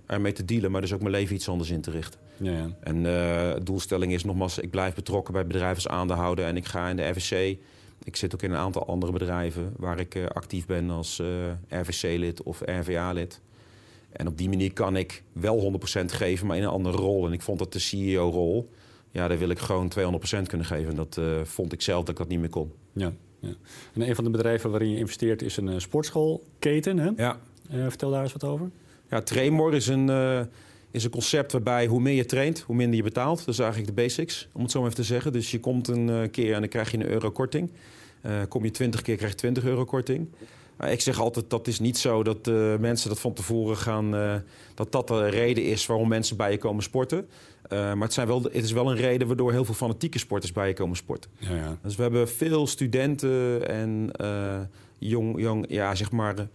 ermee 0.06 0.32
te 0.32 0.46
dealen, 0.46 0.72
maar 0.72 0.82
dus 0.82 0.94
ook 0.94 1.00
mijn 1.00 1.12
leven 1.12 1.36
iets 1.36 1.50
anders 1.50 1.70
in 1.70 1.82
te 1.82 1.92
richten. 1.92 2.20
Ja, 2.38 2.52
ja. 2.52 2.70
En 2.80 3.04
de 3.04 3.54
uh, 3.56 3.66
doelstelling 3.66 4.14
is 4.14 4.24
nogmaals, 4.24 4.60
ik 4.60 4.70
blijf 4.70 4.94
betrokken 4.94 5.34
bij 5.34 5.46
bedrijven 5.46 5.76
als 5.76 5.88
aandeelhouder 5.88 6.46
en 6.46 6.58
ik 6.58 6.66
ga 6.66 6.90
in 6.90 6.96
de 6.96 7.08
RVC. 7.08 7.58
Ik 8.04 8.16
zit 8.16 8.34
ook 8.34 8.42
in 8.42 8.52
een 8.52 8.58
aantal 8.58 8.88
andere 8.88 9.12
bedrijven 9.12 9.74
waar 9.78 10.00
ik 10.00 10.16
uh, 10.16 10.26
actief 10.26 10.66
ben 10.66 10.90
als 10.90 11.20
uh, 11.20 11.28
RVC-lid 11.82 12.44
of 12.44 12.62
RVA-lid. 12.66 13.42
En 14.12 14.28
op 14.28 14.38
die 14.38 14.50
manier 14.50 14.74
kan 14.74 14.96
ik 14.96 15.24
wel 15.32 15.80
100% 16.02 16.06
geven, 16.06 16.48
maar 16.48 16.58
in 16.58 16.64
een 16.64 16.70
andere 16.70 16.98
rol. 16.98 17.26
En 17.26 17.34
ik 17.34 17.42
vond 17.42 17.60
dat 17.60 17.74
de 17.74 17.80
CEO-rol, 17.80 18.70
ja, 19.12 19.28
daar 19.28 19.38
wil 19.38 19.50
ik 19.50 19.60
gewoon 19.60 19.92
200% 20.00 20.42
kunnen 20.48 20.68
geven. 20.68 20.90
En 20.90 20.96
dat 20.96 21.20
vond 21.44 21.74
ik 21.74 21.82
zelf 21.82 22.00
dat 22.00 22.10
ik 22.10 22.18
dat 22.18 22.28
niet 22.28 22.40
meer 22.40 22.50
kon. 22.50 22.72
Ja, 22.94 23.14
ja. 23.40 23.54
En 23.94 24.02
een 24.02 24.16
van 24.16 24.24
de 24.24 24.30
bedrijven 24.30 24.70
waarin 24.70 24.90
je 24.90 24.98
investeert 24.98 25.42
is 25.42 25.58
een 25.58 25.82
sportschoolketen. 25.82 26.98
Hè? 26.98 27.12
Ja. 27.16 27.40
vertel 27.70 28.12
daar 28.12 28.24
eens 28.24 28.34
wat 28.34 28.44
over. 28.44 28.70
Ja, 29.10 29.22
Trainmore 29.22 29.76
is 29.76 29.88
een, 29.88 30.08
uh, 30.08 30.40
is 30.92 31.04
een 31.04 31.10
concept 31.10 31.52
waarbij 31.52 31.88
hoe 31.88 32.02
meer 32.02 32.16
je 32.16 32.26
traint, 32.26 32.60
hoe 32.60 32.76
minder 32.76 32.96
je 32.96 33.04
betaalt. 33.04 33.38
Dat 33.38 33.48
is 33.48 33.60
eigenlijk 33.60 33.96
de 33.96 34.02
basics, 34.02 34.48
om 34.54 34.62
het 34.62 34.72
zo 34.72 34.80
maar 34.80 34.90
even 34.90 35.04
te 35.04 35.08
zeggen. 35.08 35.34
Dus 35.34 35.52
je 35.52 35.60
komt 35.60 35.88
een 35.88 36.08
uh, 36.08 36.22
keer 36.32 36.54
en 36.54 36.60
dan 36.60 36.70
krijg 36.70 36.92
je 36.92 36.98
een 36.98 37.10
euro 37.10 37.32
korting. 37.32 37.72
Uh, 38.26 38.32
kom 38.50 38.64
je 38.64 38.72
20 38.72 39.02
keer, 39.02 39.16
krijg 39.16 39.32
je 39.32 39.38
20 39.38 39.64
euro 39.64 39.86
korting. 39.86 40.28
ik 40.88 41.02
zeg 41.02 41.20
altijd, 41.20 41.50
dat 41.50 41.68
is 41.68 41.80
niet 41.80 41.98
zo 41.98 42.24
dat 42.24 42.46
mensen 42.80 43.10
dat 43.10 43.20
van 43.20 43.34
tevoren 43.34 43.78
gaan... 43.78 44.12
dat 44.74 44.92
dat 44.92 45.08
de 45.08 45.28
reden 45.28 45.64
is 45.64 45.86
waarom 45.86 46.08
mensen 46.08 46.38
bij 46.38 46.52
je 46.52 46.58
komen 46.58 46.84
sporten. 46.84 47.28
maar 47.70 47.98
het, 47.98 48.14
zijn 48.14 48.28
wel, 48.28 48.44
het 48.44 48.54
is 48.54 48.72
wel 48.72 48.92
een 48.92 48.98
reden 48.98 49.28
waardoor 49.28 49.52
heel 49.52 49.66
veel 49.66 49.74
fanatieke 49.74 50.20
sporters 50.20 50.52
bij 50.52 50.68
je 50.68 50.74
komen 50.74 50.96
sporten. 50.96 51.32
Ja, 51.38 51.56
ja. 51.56 51.78
Dus 51.82 51.96
we 51.96 52.02
hebben 52.02 52.30
veel 52.30 52.68
studenten 52.68 53.68
en 53.68 54.12
jong, 54.98 55.42
jong, 55.42 55.66
ja, 55.70 55.96
zeg 55.96 56.12
maar 56.12 56.48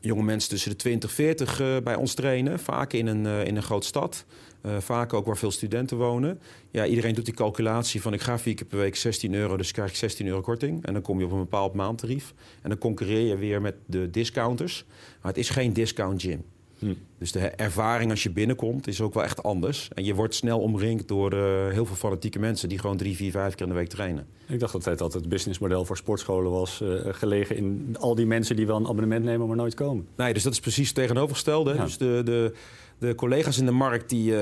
jonge 0.00 0.22
mensen 0.22 0.50
tussen 0.50 0.70
de 0.70 0.76
20 0.76 1.12
40 1.12 1.60
uh, 1.60 1.76
bij 1.84 1.94
ons 1.94 2.14
trainen. 2.14 2.58
Vaak 2.58 2.92
in 2.92 3.06
een, 3.06 3.24
uh, 3.24 3.44
in 3.44 3.56
een 3.56 3.62
grote 3.62 3.86
stad. 3.86 4.24
Uh, 4.66 4.76
vaak 4.78 5.12
ook 5.12 5.26
waar 5.26 5.36
veel 5.36 5.50
studenten 5.50 5.96
wonen. 5.96 6.40
Ja, 6.70 6.86
iedereen 6.86 7.14
doet 7.14 7.24
die 7.24 7.34
calculatie 7.34 8.02
van 8.02 8.12
ik 8.12 8.20
ga 8.20 8.38
vier 8.38 8.54
keer 8.54 8.66
per 8.66 8.78
week 8.78 8.96
16 8.96 9.34
euro, 9.34 9.56
dus 9.56 9.72
krijg 9.72 9.90
ik 9.90 9.96
16 9.96 10.26
euro 10.26 10.40
korting. 10.40 10.84
En 10.86 10.92
dan 10.92 11.02
kom 11.02 11.18
je 11.18 11.24
op 11.24 11.32
een 11.32 11.38
bepaald 11.38 11.74
maandtarief. 11.74 12.34
En 12.62 12.68
dan 12.68 12.78
concurreer 12.78 13.26
je 13.26 13.36
weer 13.36 13.60
met 13.60 13.74
de 13.86 14.10
discounters. 14.10 14.84
Maar 15.22 15.32
het 15.32 15.40
is 15.40 15.50
geen 15.50 15.72
discount 15.72 16.22
gym. 16.22 16.44
Hm. 16.78 16.94
Dus 17.18 17.32
de 17.32 17.40
ervaring 17.40 18.10
als 18.10 18.22
je 18.22 18.30
binnenkomt 18.30 18.86
is 18.86 19.00
ook 19.00 19.14
wel 19.14 19.22
echt 19.22 19.42
anders. 19.42 19.88
En 19.94 20.04
je 20.04 20.14
wordt 20.14 20.34
snel 20.34 20.60
omringd 20.60 21.08
door 21.08 21.34
uh, 21.34 21.40
heel 21.68 21.86
veel 21.86 21.96
fanatieke 21.96 22.38
mensen 22.38 22.68
die 22.68 22.78
gewoon 22.78 22.96
drie, 22.96 23.16
vier, 23.16 23.30
vijf 23.30 23.54
keer 23.54 23.66
in 23.66 23.72
de 23.72 23.78
week 23.78 23.88
trainen. 23.88 24.26
Ik 24.46 24.60
dacht 24.60 24.74
altijd 24.74 24.98
dat 24.98 25.12
het 25.12 25.28
businessmodel 25.28 25.84
voor 25.84 25.96
sportscholen 25.96 26.50
was 26.50 26.80
uh, 26.80 27.00
gelegen 27.04 27.56
in 27.56 27.96
al 28.00 28.14
die 28.14 28.26
mensen 28.26 28.56
die 28.56 28.66
wel 28.66 28.76
een 28.76 28.86
abonnement 28.86 29.24
nemen, 29.24 29.46
maar 29.46 29.56
nooit 29.56 29.74
komen. 29.74 30.06
Nee, 30.16 30.32
dus 30.32 30.42
dat 30.42 30.52
is 30.52 30.60
precies 30.60 30.86
het 30.86 30.96
tegenovergestelde. 30.96 31.74
Ja. 31.74 31.84
Dus 31.84 31.98
de, 31.98 32.20
de, 32.24 32.54
de 32.98 33.14
collega's 33.14 33.58
in 33.58 33.66
de 33.66 33.72
markt 33.72 34.08
die, 34.08 34.30
uh, 34.30 34.38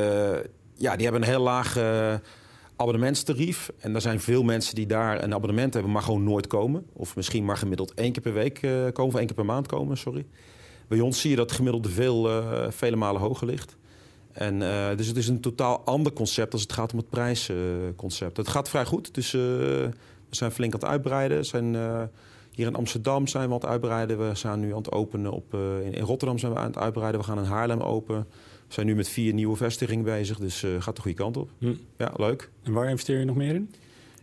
ja, 0.74 0.96
die 0.96 1.02
hebben 1.02 1.22
een 1.22 1.28
heel 1.28 1.42
laag 1.42 1.78
abonnementstarief. 2.76 3.70
En 3.78 3.94
er 3.94 4.00
zijn 4.00 4.20
veel 4.20 4.42
mensen 4.42 4.74
die 4.74 4.86
daar 4.86 5.22
een 5.22 5.34
abonnement 5.34 5.74
hebben, 5.74 5.92
maar 5.92 6.02
gewoon 6.02 6.24
nooit 6.24 6.46
komen. 6.46 6.86
Of 6.92 7.16
misschien 7.16 7.44
maar 7.44 7.56
gemiddeld 7.56 7.94
één 7.94 8.12
keer 8.12 8.22
per 8.22 8.32
week 8.32 8.60
komen, 8.92 9.14
of 9.14 9.14
één 9.14 9.26
keer 9.26 9.36
per 9.36 9.44
maand 9.44 9.66
komen, 9.66 9.96
sorry. 9.96 10.26
Bij 10.88 11.00
ons 11.00 11.20
zie 11.20 11.30
je 11.30 11.36
dat 11.36 11.46
het 11.46 11.56
gemiddelde 11.56 11.88
veel, 11.88 12.30
uh, 12.30 12.66
vele 12.70 12.96
malen 12.96 13.20
hoger 13.20 13.46
ligt. 13.46 13.76
En, 14.32 14.60
uh, 14.60 14.88
dus 14.96 15.06
het 15.06 15.16
is 15.16 15.28
een 15.28 15.40
totaal 15.40 15.80
ander 15.84 16.12
concept 16.12 16.52
als 16.52 16.62
het 16.62 16.72
gaat 16.72 16.92
om 16.92 16.98
het 16.98 17.10
prijsconcept. 17.10 18.36
het 18.36 18.48
gaat 18.48 18.68
vrij 18.68 18.84
goed. 18.84 19.14
Dus 19.14 19.32
uh, 19.32 19.40
we 19.40 19.90
zijn 20.30 20.50
flink 20.50 20.74
aan 20.74 20.80
het 20.80 20.88
uitbreiden. 20.88 21.44
Zijn, 21.44 21.76
hier 22.50 22.66
in 22.66 22.74
Amsterdam 22.74 23.26
zijn 23.26 23.48
we 23.48 23.54
aan 23.54 23.60
het 23.60 23.68
uitbreiden. 23.68 24.28
We 24.28 24.34
zijn 24.34 24.60
nu 24.60 24.70
aan 24.70 24.78
het 24.78 24.92
openen 24.92 25.32
op... 25.32 25.54
In, 25.54 25.92
in, 25.92 26.02
Rotterdam 26.02 26.38
zijn 26.38 26.52
we 26.52 26.58
aan 26.58 26.66
het 26.66 26.78
uitbreiden. 26.78 27.20
We 27.20 27.26
gaan 27.26 27.38
in 27.38 27.44
Haarlem 27.44 27.80
open. 27.80 28.26
We 28.66 28.74
zijn 28.74 28.86
nu 28.86 28.94
met 28.94 29.08
vier 29.08 29.32
nieuwe 29.32 29.56
vestigingen 29.56 30.04
bezig. 30.04 30.38
Dus 30.38 30.64
gaat 30.78 30.96
de 30.96 31.02
goede 31.02 31.16
kant 31.16 31.36
op. 31.36 31.50
Hm. 31.58 31.74
Ja, 31.96 32.12
leuk. 32.16 32.50
En 32.62 32.72
waar 32.72 32.88
investeer 32.88 33.18
je 33.18 33.24
nog 33.24 33.36
meer 33.36 33.54
in? 33.54 33.74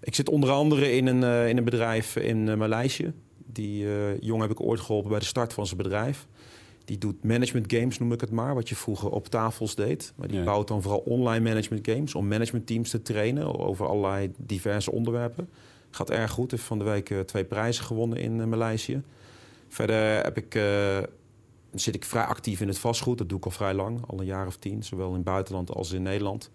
Ik 0.01 0.15
zit 0.15 0.29
onder 0.29 0.49
andere 0.49 0.91
in 0.91 1.07
een, 1.07 1.47
in 1.47 1.57
een 1.57 1.63
bedrijf 1.63 2.15
in 2.15 2.57
Maleisië. 2.57 3.13
Die 3.45 3.87
jong 4.19 4.41
heb 4.41 4.51
ik 4.51 4.61
ooit 4.61 4.79
geholpen 4.79 5.09
bij 5.09 5.19
de 5.19 5.25
start 5.25 5.53
van 5.53 5.65
zijn 5.65 5.77
bedrijf. 5.77 6.27
Die 6.85 6.97
doet 6.97 7.23
management 7.23 7.73
games, 7.73 7.99
noem 7.99 8.11
ik 8.11 8.21
het 8.21 8.31
maar, 8.31 8.53
wat 8.55 8.69
je 8.69 8.75
vroeger 8.75 9.09
op 9.09 9.27
tafels 9.27 9.75
deed. 9.75 10.13
Maar 10.15 10.27
die 10.27 10.37
Ja. 10.37 10.43
bouwt 10.43 10.67
dan 10.67 10.81
vooral 10.81 10.99
online 10.99 11.49
management 11.49 11.87
games 11.87 12.15
om 12.15 12.27
managementteams 12.27 12.89
te 12.89 13.01
trainen 13.01 13.59
over 13.59 13.87
allerlei 13.87 14.31
diverse 14.37 14.91
onderwerpen. 14.91 15.49
Gaat 15.91 16.09
erg 16.09 16.31
goed. 16.31 16.51
Heeft 16.51 16.63
van 16.63 16.77
de 16.77 16.83
week 16.83 17.09
eh, 17.09 17.19
twee 17.19 17.43
prijzen 17.43 17.83
gewonnen 17.85 18.17
in 18.17 18.41
eh, 18.41 18.47
Maleisië. 18.47 19.01
Verder 19.67 20.23
heb 20.23 20.37
ik, 20.37 20.55
eh, 20.55 20.97
zit 21.73 21.95
ik 21.95 22.05
vrij 22.05 22.23
actief 22.23 22.61
in 22.61 22.67
het 22.67 22.77
vastgoed. 22.79 23.17
Dat 23.17 23.29
doe 23.29 23.37
ik 23.37 23.45
al 23.45 23.51
vrij 23.51 23.73
lang, 23.73 23.99
al 24.07 24.19
een 24.19 24.25
jaar 24.25 24.47
of 24.47 24.57
tien. 24.57 24.83
Zowel 24.83 25.07
in 25.07 25.13
het 25.13 25.23
buitenland 25.23 25.71
als 25.71 25.91
in 25.91 26.01
Nederland. 26.01 26.49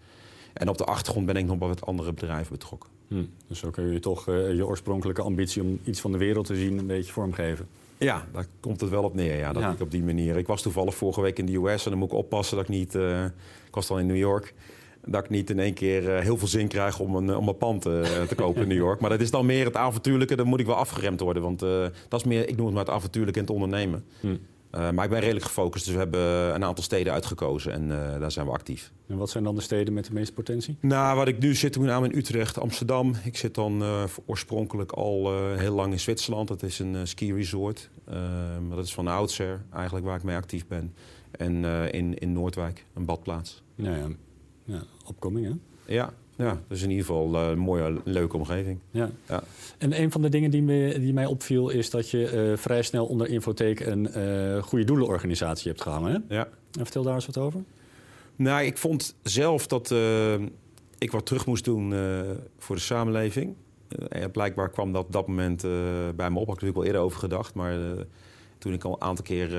En 0.53 0.69
op 0.69 0.77
de 0.77 0.85
achtergrond 0.85 1.25
ben 1.25 1.35
ik 1.35 1.45
nog 1.45 1.57
bij 1.57 1.67
wat 1.67 1.85
andere 1.85 2.13
bedrijven 2.13 2.51
betrokken. 2.51 2.89
Hm. 3.07 3.23
Dus 3.47 3.59
zo 3.59 3.69
kun 3.69 3.91
je 3.91 3.99
toch 3.99 4.25
je 4.25 4.65
oorspronkelijke 4.65 5.21
ambitie 5.21 5.61
om 5.61 5.79
iets 5.83 6.01
van 6.01 6.11
de 6.11 6.17
wereld 6.17 6.45
te 6.45 6.55
zien 6.55 6.77
een 6.77 6.87
beetje 6.87 7.11
vormgeven. 7.11 7.67
Ja, 7.99 8.25
daar 8.33 8.45
komt 8.59 8.81
het 8.81 8.89
wel 8.89 9.03
op 9.03 9.13
neer. 9.15 9.37
Ja, 9.37 9.53
dat 9.53 9.61
Ja. 9.61 9.71
ik 9.71 9.81
op 9.81 9.91
die 9.91 10.03
manier. 10.03 10.37
Ik 10.37 10.47
was 10.47 10.61
toevallig 10.61 10.95
vorige 10.95 11.21
week 11.21 11.39
in 11.39 11.45
de 11.45 11.55
US 11.55 11.83
en 11.83 11.89
dan 11.89 11.99
moet 11.99 12.11
ik 12.11 12.17
oppassen 12.17 12.57
dat 12.57 12.65
ik 12.69 12.71
niet. 12.75 12.95
eh, 12.95 13.23
ik 13.67 13.75
was 13.75 13.87
dan 13.87 13.99
in 13.99 14.05
New 14.05 14.17
York. 14.17 14.53
Dat 15.05 15.23
ik 15.23 15.29
niet 15.29 15.49
in 15.49 15.59
één 15.59 15.73
keer 15.73 16.15
eh, 16.15 16.21
heel 16.23 16.37
veel 16.37 16.47
zin 16.47 16.67
krijg 16.67 16.99
om 16.99 17.15
een, 17.15 17.35
om 17.35 17.47
een 17.47 17.57
pand 17.57 17.85
eh, 17.85 18.01
te 18.27 18.35
kopen 18.35 18.61
in 18.61 18.67
New 18.67 18.77
York. 18.77 18.99
Maar 18.99 19.09
dat 19.09 19.19
is 19.21 19.31
dan 19.31 19.45
meer 19.45 19.65
het 19.65 19.75
avontuurlijke. 19.75 20.35
Dan 20.35 20.47
moet 20.47 20.59
ik 20.59 20.65
wel 20.65 20.75
afgeremd 20.75 21.19
worden. 21.19 21.43
Want 21.43 21.59
dat 21.59 22.19
is 22.19 22.23
meer, 22.23 22.47
ik 22.49 22.55
noem 22.55 22.65
het 22.65 22.75
maar 22.75 22.85
het 22.85 22.93
avontuurlijke 22.93 23.39
en 23.39 23.45
het 23.45 23.53
ondernemen. 23.55 24.03
Hm. 24.19 24.35
Eh, 24.69 24.89
maar 24.91 25.03
ik 25.03 25.09
ben 25.09 25.19
redelijk 25.19 25.45
gefocust. 25.45 25.85
Dus 25.85 25.93
we 25.93 25.99
hebben 25.99 26.21
een 26.55 26.63
aantal 26.63 26.83
steden 26.83 27.13
uitgekozen 27.13 27.71
en 27.71 27.91
eh, 27.91 28.19
daar 28.19 28.31
zijn 28.31 28.45
we 28.45 28.51
actief. 28.51 28.91
En 29.07 29.17
wat 29.17 29.29
zijn 29.29 29.43
dan 29.43 29.55
de 29.55 29.61
steden 29.61 29.93
met 29.93 30.05
de 30.05 30.13
meeste 30.13 30.33
potentie? 30.33 30.77
Nou, 30.79 31.17
waar 31.17 31.27
ik 31.27 31.39
nu 31.39 31.55
zit, 31.55 31.77
met 31.77 31.87
name 31.87 32.09
in 32.09 32.17
Utrecht, 32.17 32.59
Amsterdam. 32.59 33.13
Ik 33.23 33.37
zit 33.37 33.55
dan 33.55 33.81
eh, 33.81 34.03
oorspronkelijk 34.25 34.91
al 34.91 35.33
eh, 35.33 35.57
heel 35.57 35.73
lang 35.75 35.91
in 35.91 35.99
Zwitserland. 35.99 36.47
Dat 36.47 36.63
is 36.63 36.79
een 36.79 36.95
eh, 36.95 37.01
ski 37.03 37.33
resort. 37.33 37.89
Ehm, 38.05 38.69
dat 38.69 38.85
is 38.85 38.93
van 38.93 39.07
oudsher 39.07 39.61
eigenlijk 39.73 40.05
waar 40.05 40.17
ik 40.17 40.23
mee 40.23 40.35
actief 40.35 40.67
ben. 40.67 40.93
En 41.31 41.65
eh, 41.65 41.93
in, 41.93 42.17
in 42.17 42.33
Noordwijk, 42.33 42.85
een 42.93 43.05
badplaats. 43.05 43.63
Nou 43.75 43.97
ja, 43.97 44.07
ja 44.63 44.83
opkoming 45.05 45.45
hè? 45.45 45.53
Ja, 45.93 46.13
ja, 46.45 46.61
dus 46.67 46.81
in 46.81 46.89
ieder 46.89 47.05
geval 47.05 47.35
eh, 47.35 47.49
een 47.49 47.59
mooie, 47.59 48.01
leuke 48.03 48.37
omgeving. 48.37 48.79
Ja. 48.91 49.09
Ja. 49.27 49.43
En 49.77 50.01
een 50.01 50.11
van 50.11 50.21
de 50.21 50.29
dingen 50.29 50.51
die, 50.51 50.61
me, 50.61 50.99
die 50.99 51.13
mij 51.13 51.25
opviel 51.25 51.69
is 51.69 51.89
dat 51.89 52.09
je 52.09 52.27
eh, 52.27 52.57
vrij 52.57 52.81
snel 52.81 53.05
onder 53.05 53.27
Infotheek 53.27 53.79
een 53.79 54.11
eh 54.11 54.63
goede 54.63 54.85
doelenorganisatie 54.85 55.67
hebt 55.67 55.81
gehangen. 55.81 56.11
Hè? 56.11 56.35
Ja. 56.35 56.43
En 56.45 56.83
vertel 56.83 57.03
daar 57.03 57.15
eens 57.15 57.25
wat 57.25 57.37
over. 57.37 57.63
Nou, 58.35 58.63
ik 58.63 58.77
vond 58.77 59.15
zelf 59.23 59.67
dat 59.67 59.93
ik 60.97 61.11
wat 61.11 61.25
terug 61.25 61.45
moest 61.45 61.63
doen 61.63 61.93
voor 62.57 62.75
de 62.75 62.81
samenleving. 62.81 63.55
En 64.09 64.31
blijkbaar 64.31 64.69
kwam 64.69 64.93
dat 64.93 65.05
op 65.05 65.11
dat 65.11 65.27
moment 65.27 65.61
bij 66.15 66.29
me 66.29 66.39
op. 66.39 66.47
Had 66.47 66.55
ik 66.55 66.61
natuurlijk 66.61 66.77
al 66.77 66.83
eerder 66.83 67.01
over 67.01 67.19
gedacht. 67.19 67.53
Maar 67.53 67.73
toen 68.57 68.73
ik 68.73 68.83
al 68.83 68.93
een 68.93 69.01
aantal 69.01 69.25
keer 69.25 69.57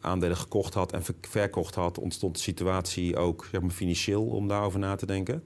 aandelen 0.00 0.36
gekocht 0.36 0.74
had 0.74 0.92
en 0.92 1.02
ver- 1.02 1.14
verkocht 1.20 1.74
had... 1.74 1.98
ontstond 1.98 2.34
de 2.34 2.42
situatie 2.42 3.16
ook 3.16 3.48
zeg 3.50 3.60
maar, 3.60 3.70
financieel 3.70 4.24
om 4.24 4.48
daarover 4.48 4.78
na 4.78 4.94
te 4.94 5.06
denken. 5.06 5.42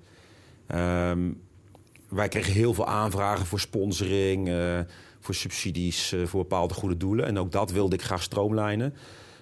Ehm, 0.66 1.30
wij 2.08 2.28
kregen 2.28 2.52
heel 2.52 2.74
veel 2.74 2.86
aanvragen 2.86 3.46
voor 3.46 3.60
sponsoring, 3.60 4.48
eh, 4.48 4.80
voor 5.20 5.34
subsidies, 5.34 6.12
eh, 6.12 6.24
voor 6.24 6.40
bepaalde 6.40 6.74
goede 6.74 6.96
doelen. 6.96 7.26
En 7.26 7.38
ook 7.38 7.52
dat 7.52 7.70
wilde 7.70 7.96
ik 7.96 8.02
graag 8.02 8.22
stroomlijnen. 8.22 8.94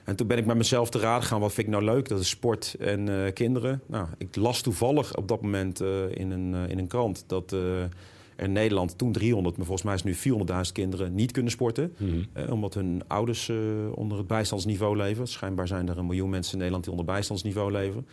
En 0.05 0.17
toen 0.17 0.27
ben 0.27 0.39
ik 0.39 0.47
met 0.47 0.57
mezelf 0.57 0.91
te 0.91 0.99
raden 0.99 1.23
gegaan, 1.23 1.41
wat 1.41 1.53
vind 1.53 1.67
ik 1.67 1.73
nou 1.73 1.85
leuk? 1.85 2.09
Dat 2.09 2.21
is 2.21 2.29
sport 2.29 2.77
en 2.79 3.25
eh, 3.25 3.33
kinderen. 3.33 3.83
Nou, 3.87 4.07
ik 4.19 4.37
las 4.37 4.61
toevallig 4.61 5.17
op 5.17 5.29
dat 5.29 5.43
moment 5.43 5.81
in, 6.11 6.31
een, 6.31 6.55
in 6.69 6.79
een 6.79 6.87
krant 6.87 7.25
dat 7.27 7.53
er 7.53 7.89
in 8.37 8.53
Nederland 8.53 8.99
toen 8.99 9.13
300, 9.13 9.57
maar 9.57 9.67
volgens 9.67 9.87
mij 9.87 9.95
is 9.95 10.03
het 10.03 10.27
nu 10.27 10.35
400.000 10.67 10.73
kinderen 10.73 11.15
niet 11.15 11.33
kunnen 11.33 11.53
sporten. 11.53 11.95
Eh, 12.33 12.51
omdat 12.51 12.75
hun 12.75 13.03
ouders 13.07 13.51
onder 13.95 14.19
het 14.19 14.27
bijstandsniveau 14.27 14.97
leven. 14.97 15.27
Schijnbaar 15.27 15.67
zijn 15.67 15.89
er 15.89 15.99
een 15.99 16.07
miljoen 16.07 16.31
mensen 16.31 16.53
in 16.53 16.59
Nederland 16.59 16.85
die 16.85 16.93
onder 16.93 17.15
bijstandsniveau 17.15 17.73
leven. 17.73 18.07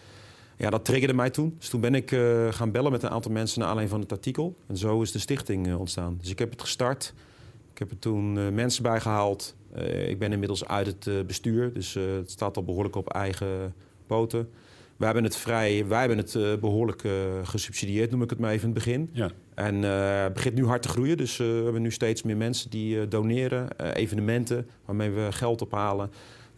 Ja, 0.62 0.70
dat 0.70 0.86
triggerde 0.86 1.14
mij 1.14 1.30
toen. 1.30 1.56
Dus 1.58 1.70
toen 1.70 1.82
ben 1.82 1.96
ik 1.96 2.12
eh, 2.12 2.48
gaan 2.50 2.72
bellen 2.72 2.92
met 2.92 3.04
een 3.04 3.10
aantal 3.10 3.32
mensen 3.32 3.60
naar 3.60 3.68
aanleiding 3.68 4.00
van 4.00 4.10
het 4.10 4.18
artikel. 4.18 4.56
En 4.68 4.78
zo 4.78 5.02
is 5.02 5.12
de 5.12 5.20
stichting 5.20 5.68
eh, 5.68 5.80
ontstaan. 5.80 6.18
Dus 6.20 6.30
ik 6.30 6.40
heb 6.40 6.52
het 6.52 6.62
gestart. 6.62 7.14
Ik 7.74 7.80
heb 7.80 7.92
er 7.92 8.00
toen 8.00 8.38
eh, 8.38 8.50
mensen 8.50 8.84
bijgehaald. 8.84 9.56
Eh, 9.74 10.10
ik 10.10 10.20
ben 10.20 10.32
inmiddels 10.32 10.68
uit 10.68 10.86
het 10.88 11.28
bestuur, 11.28 11.74
dus 11.74 11.94
het 11.94 12.32
staat 12.32 12.58
al 12.58 12.64
behoorlijk 12.64 12.96
op 12.96 13.14
eigen 13.14 13.74
poten. 14.08 14.50
wij 14.98 15.08
hebben 15.08 15.24
het 15.24 15.36
vrij, 15.36 15.88
wij 15.88 16.00
hebben 16.00 16.18
het 16.18 16.60
behoorlijk 16.60 17.04
gesubsidieerd, 17.44 18.12
noem 18.12 18.22
ik 18.22 18.30
het 18.30 18.40
maar 18.40 18.52
even 18.52 18.68
in 18.68 18.76
het 18.76 18.84
begin. 18.84 19.10
Ja. 19.14 19.32
En 19.54 19.76
het 20.24 20.34
begint 20.34 20.56
nu 20.56 20.66
hard 20.66 20.82
te 20.82 20.88
groeien. 20.88 21.18
Dus 21.18 21.38
we 21.38 21.62
hebben 21.64 21.82
nu 21.82 21.92
steeds 21.92 22.24
meer 22.24 22.38
mensen 22.38 22.70
die 22.70 23.08
doneren, 23.08 23.94
evenementen 23.94 24.68
waarmee 24.86 25.10
we 25.10 25.32
geld 25.32 25.62
ophalen. 25.62 26.12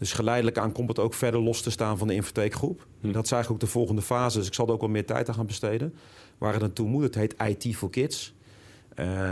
Dus 0.04 0.14
geleidelijk 0.14 0.58
aan 0.58 0.72
komt 0.72 0.88
het 0.88 1.00
ook 1.00 1.14
verder 1.14 1.40
los 1.40 1.62
te 1.62 1.72
staan 1.72 1.98
van 1.98 2.08
de 2.08 2.14
infotheekgroep. 2.14 2.88
Hm. 3.02 3.12
Dat 3.12 3.26
is 3.26 3.32
eigenlijk 3.32 3.50
ook 3.50 3.70
de 3.70 3.78
volgende 3.78 4.02
fase. 4.02 4.38
Dus 4.38 4.48
ik 4.48 4.54
zal 4.54 4.68
er 4.68 4.74
ook 4.74 4.80
wel 4.80 4.90
meer 4.90 5.06
tijd 5.06 5.28
aan 5.28 5.36
gaan 5.36 5.46
besteden. 5.46 5.94
Waar 6.38 6.52
het 6.52 6.62
naartoe 6.62 6.88
moet, 6.88 7.04
het 7.04 7.16
heet 7.16 7.36
IT 7.48 7.76
for 7.76 7.90
Kids. 7.90 8.34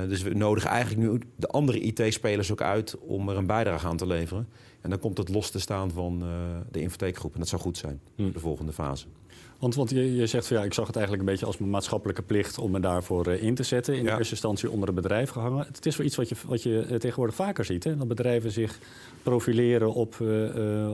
dus 0.08 0.22
we 0.22 0.34
nodigen 0.34 0.70
eigenlijk 0.70 1.10
nu 1.10 1.20
de 1.36 1.48
andere 1.48 1.80
IT-spelers 1.80 2.52
ook 2.52 2.62
uit 2.62 2.98
om 3.00 3.30
er 3.30 3.38
een 3.38 3.46
bijdrage 3.46 3.88
aan 3.88 3.98
te 3.98 4.08
leveren. 4.08 4.48
En 4.82 4.90
dan 4.90 5.00
komt 5.00 5.18
het 5.18 5.30
los 5.30 5.50
te 5.50 5.60
staan 5.60 5.92
van 5.92 6.24
uh, 6.24 6.30
de 6.72 6.82
infotheekgroep. 6.82 7.34
En 7.34 7.40
dat 7.40 7.50
zou 7.50 7.62
goed 7.62 7.78
zijn 7.78 8.00
hm. 8.16 8.32
de 8.32 8.40
volgende 8.40 8.72
fase. 8.72 9.06
Want, 9.62 9.76
want 9.76 9.90
je, 9.90 10.16
je 10.16 10.28
zegt 10.28 10.48
van 10.48 10.58
ja, 10.58 10.64
ik 10.64 10.74
zag 10.74 10.88
het 10.88 10.96
eigenlijk 10.96 11.26
een 11.26 11.32
beetje 11.32 11.46
als 11.46 11.58
mijn 11.58 11.72
maatschappelijke 11.72 12.22
plicht 12.22 12.58
om 12.58 12.72
me 12.72 12.80
daarvoor 12.80 13.28
uh, 13.28 13.44
in 13.44 13.56
te 13.56 13.64
zetten. 13.64 13.96
In 13.96 14.04
de 14.04 14.10
eerste 14.10 14.32
instantie 14.32 14.72
onder 14.72 14.86
het 14.88 14.96
bedrijf 14.96 15.30
gehangen. 15.30 15.66
Het 15.68 15.86
is 15.86 15.98
wel 15.98 16.06
iets 16.06 16.16
wat 16.16 16.30
je, 16.30 16.36
wat 16.46 16.64
je 16.64 16.86
uh, 16.90 16.98
tegenwoordig 16.98 17.36
vaker 17.36 17.66
ziet. 17.66 17.84
Hè? 17.84 17.98
Dat 17.98 18.08
bedrijven 18.08 18.52
zich 18.52 18.80
profileren 19.24 19.94
op, 19.94 20.16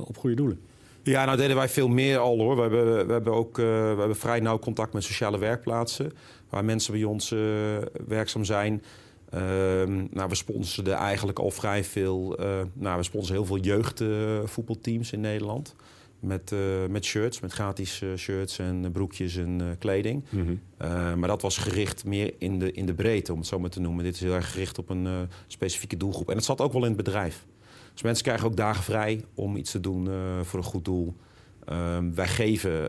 op 0.05 0.17
goede 0.17 0.35
doelen. 0.35 0.59
Ja, 1.03 1.25
nou 1.25 1.37
deden 1.37 1.55
wij 1.55 1.69
veel 1.69 1.87
meer 1.87 2.17
al 2.17 2.37
hoor. 2.37 2.55
We 2.55 2.61
hebben, 2.61 3.07
we 3.07 3.13
hebben 3.13 3.33
ook 3.33 3.57
we 3.57 3.95
hebben 3.97 4.15
vrij 4.15 4.39
nauw 4.39 4.59
contact 4.59 4.93
met 4.93 5.03
sociale 5.03 5.37
werkplaatsen. 5.37 6.13
Waar 6.49 6.65
mensen 6.65 6.93
bij 6.93 7.03
ons 7.03 7.35
werkzaam 8.07 8.43
zijn. 8.43 8.83
Ehm, 9.29 10.05
nou, 10.09 10.29
we 10.29 10.35
sponsoren 10.35 10.93
eigenlijk 10.93 11.39
al 11.39 11.51
vrij 11.51 11.83
veel. 11.83 12.39
Nou, 12.73 12.97
we 12.97 13.03
sponsoren 13.03 13.35
heel 13.35 13.45
veel 13.45 13.59
jeugdvoetbalteams 13.59 15.11
in 15.11 15.19
Nederland. 15.19 15.75
Met, 16.19 16.51
uh, 16.51 16.59
met 16.89 17.05
shirts, 17.05 17.39
met 17.39 17.51
gratis 17.51 18.01
uh, 18.01 18.15
shirts 18.15 18.59
en 18.59 18.91
broekjes 18.91 19.35
en 19.35 19.75
kleding. 19.79 20.23
Mhm. 20.29 21.19
maar 21.19 21.27
dat 21.27 21.41
was 21.41 21.57
gericht 21.57 22.05
meer 22.05 22.33
in 22.37 22.59
de, 22.59 22.71
in 22.71 22.85
de 22.85 22.93
breedte, 22.93 23.31
om 23.33 23.39
het 23.39 23.47
zo 23.47 23.59
maar 23.59 23.69
te 23.69 23.79
noemen. 23.79 24.03
Dit 24.03 24.13
is 24.13 24.19
heel 24.19 24.33
erg 24.33 24.51
gericht 24.51 24.77
op 24.77 24.89
een 24.89 25.07
specifieke 25.47 25.97
doelgroep. 25.97 26.29
En 26.29 26.35
het 26.35 26.45
zat 26.45 26.61
ook 26.61 26.73
wel 26.73 26.81
in 26.81 26.87
het 26.87 26.97
bedrijf. 26.97 27.45
Dus 27.93 28.01
mensen 28.01 28.23
krijgen 28.23 28.47
ook 28.47 28.55
dagen 28.55 28.83
vrij 28.83 29.23
om 29.33 29.55
iets 29.55 29.71
te 29.71 29.79
doen 29.79 30.09
voor 30.43 30.59
een 30.59 30.65
goed 30.65 30.85
doel. 30.85 31.15
Ehm, 31.65 32.13
wij 32.13 32.27
geven 32.27 32.87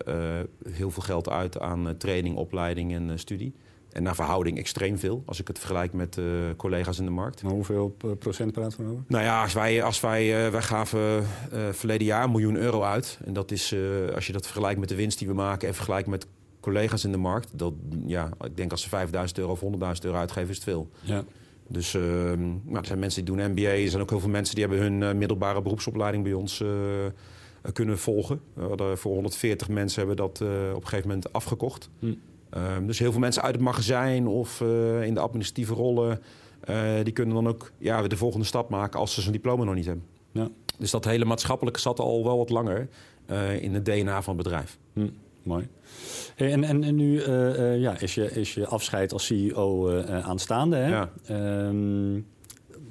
heel 0.72 0.90
veel 0.90 1.02
geld 1.02 1.28
uit 1.28 1.60
aan 1.60 1.96
training, 1.98 2.36
opleiding 2.36 2.94
en 2.94 3.18
studie. 3.18 3.54
En 3.92 4.02
naar 4.02 4.14
verhouding 4.14 4.58
extreem 4.58 4.98
veel, 4.98 5.22
als 5.26 5.40
ik 5.40 5.48
het 5.48 5.58
vergelijk 5.58 5.92
met 5.92 6.16
uh, 6.16 6.24
collega's 6.56 6.98
in 6.98 7.04
de 7.04 7.10
markt. 7.10 7.42
Maar 7.42 7.52
hoeveel 7.52 7.96
procent 8.18 8.52
praten 8.52 8.84
we 8.84 8.90
over? 8.90 9.04
Nou 9.06 9.24
ja, 9.24 9.42
als 9.42 9.52
wij, 9.52 9.82
als 9.82 10.00
wij, 10.00 10.46
uh, 10.46 10.52
wij 10.52 10.62
gaven 10.62 11.00
uh, 11.52 11.68
verleden 11.70 12.06
jaar 12.06 12.24
een 12.24 12.30
miljoen 12.30 12.56
euro 12.56 12.82
uit. 12.82 13.18
En 13.24 13.32
dat 13.32 13.50
is, 13.50 13.74
als 14.14 14.26
je 14.26 14.32
dat 14.32 14.46
vergelijkt 14.46 14.80
met 14.80 14.88
de 14.88 14.94
winst 14.94 15.18
die 15.18 15.28
we 15.28 15.34
maken 15.34 15.68
en 15.68 15.74
vergelijkt 15.74 16.08
met 16.08 16.26
collega's 16.60 17.04
in 17.04 17.12
de 17.12 17.18
markt. 17.18 17.50
Dat, 17.52 17.72
ja, 18.06 18.30
ik 18.40 18.56
denk 18.56 18.70
als 18.70 18.82
ze 18.82 18.88
5000 18.88 19.38
euro 19.38 19.52
of 19.52 19.60
100.000 19.60 19.68
euro 20.02 20.18
uitgeven, 20.18 20.48
is 20.48 20.54
het 20.54 20.64
veel. 20.64 20.88
Ja. 21.00 21.24
Dus 21.66 21.94
ehm, 21.94 22.48
nou, 22.64 22.78
er 22.78 22.86
zijn 22.86 22.98
mensen 22.98 23.24
die 23.24 23.34
doen 23.34 23.50
MBA. 23.50 23.68
Er 23.68 23.88
zijn 23.88 24.02
ook 24.02 24.10
heel 24.10 24.20
veel 24.20 24.28
mensen 24.28 24.54
die 24.54 24.64
hebben 24.66 24.82
hun 24.82 25.18
middelbare 25.18 25.62
beroepsopleiding 25.62 26.22
bij 26.24 26.32
ons 26.32 26.64
kunnen 27.72 27.98
volgen. 27.98 28.40
voor 28.94 29.12
140 29.14 29.68
mensen 29.68 29.98
hebben 29.98 30.16
dat 30.16 30.40
op 30.40 30.82
een 30.82 30.88
gegeven 30.88 31.08
moment 31.08 31.32
afgekocht. 31.32 31.90
Hm. 31.98 32.12
Um, 32.56 32.86
dus 32.86 32.98
heel 32.98 33.10
veel 33.10 33.20
mensen 33.20 33.42
uit 33.42 33.54
het 33.54 33.62
magazijn 33.62 34.26
of 34.26 34.60
uh, 34.60 35.02
in 35.02 35.14
de 35.14 35.20
administratieve 35.20 35.74
rollen... 35.74 36.20
Uh, 36.70 36.76
die 37.02 37.12
kunnen 37.12 37.34
dan 37.34 37.48
ook 37.48 37.72
ja, 37.78 38.02
de 38.02 38.16
volgende 38.16 38.46
stap 38.46 38.70
maken 38.70 39.00
als 39.00 39.14
ze 39.14 39.20
zijn 39.20 39.32
diploma 39.32 39.64
nog 39.64 39.74
niet 39.74 39.86
hebben. 39.86 40.04
Ja. 40.32 40.48
Dus 40.78 40.90
dat 40.90 41.04
hele 41.04 41.24
maatschappelijke 41.24 41.80
zat 41.80 41.98
al 41.98 42.24
wel 42.24 42.38
wat 42.38 42.50
langer 42.50 42.88
uh, 43.30 43.62
in 43.62 43.74
het 43.74 43.84
DNA 43.84 44.22
van 44.22 44.34
het 44.34 44.42
bedrijf. 44.42 44.78
Hm, 44.92 45.08
mooi. 45.42 45.68
En, 46.36 46.64
en, 46.64 46.84
en 46.84 46.94
nu 46.94 47.22
ja, 47.78 47.98
is, 47.98 48.14
je, 48.14 48.30
is 48.30 48.54
je 48.54 48.66
afscheid 48.66 49.12
als 49.12 49.26
CEO 49.26 50.00
aanstaande. 50.06 50.76
Hè? 50.76 50.88
Ja. 50.88 51.10
Um, 51.66 52.26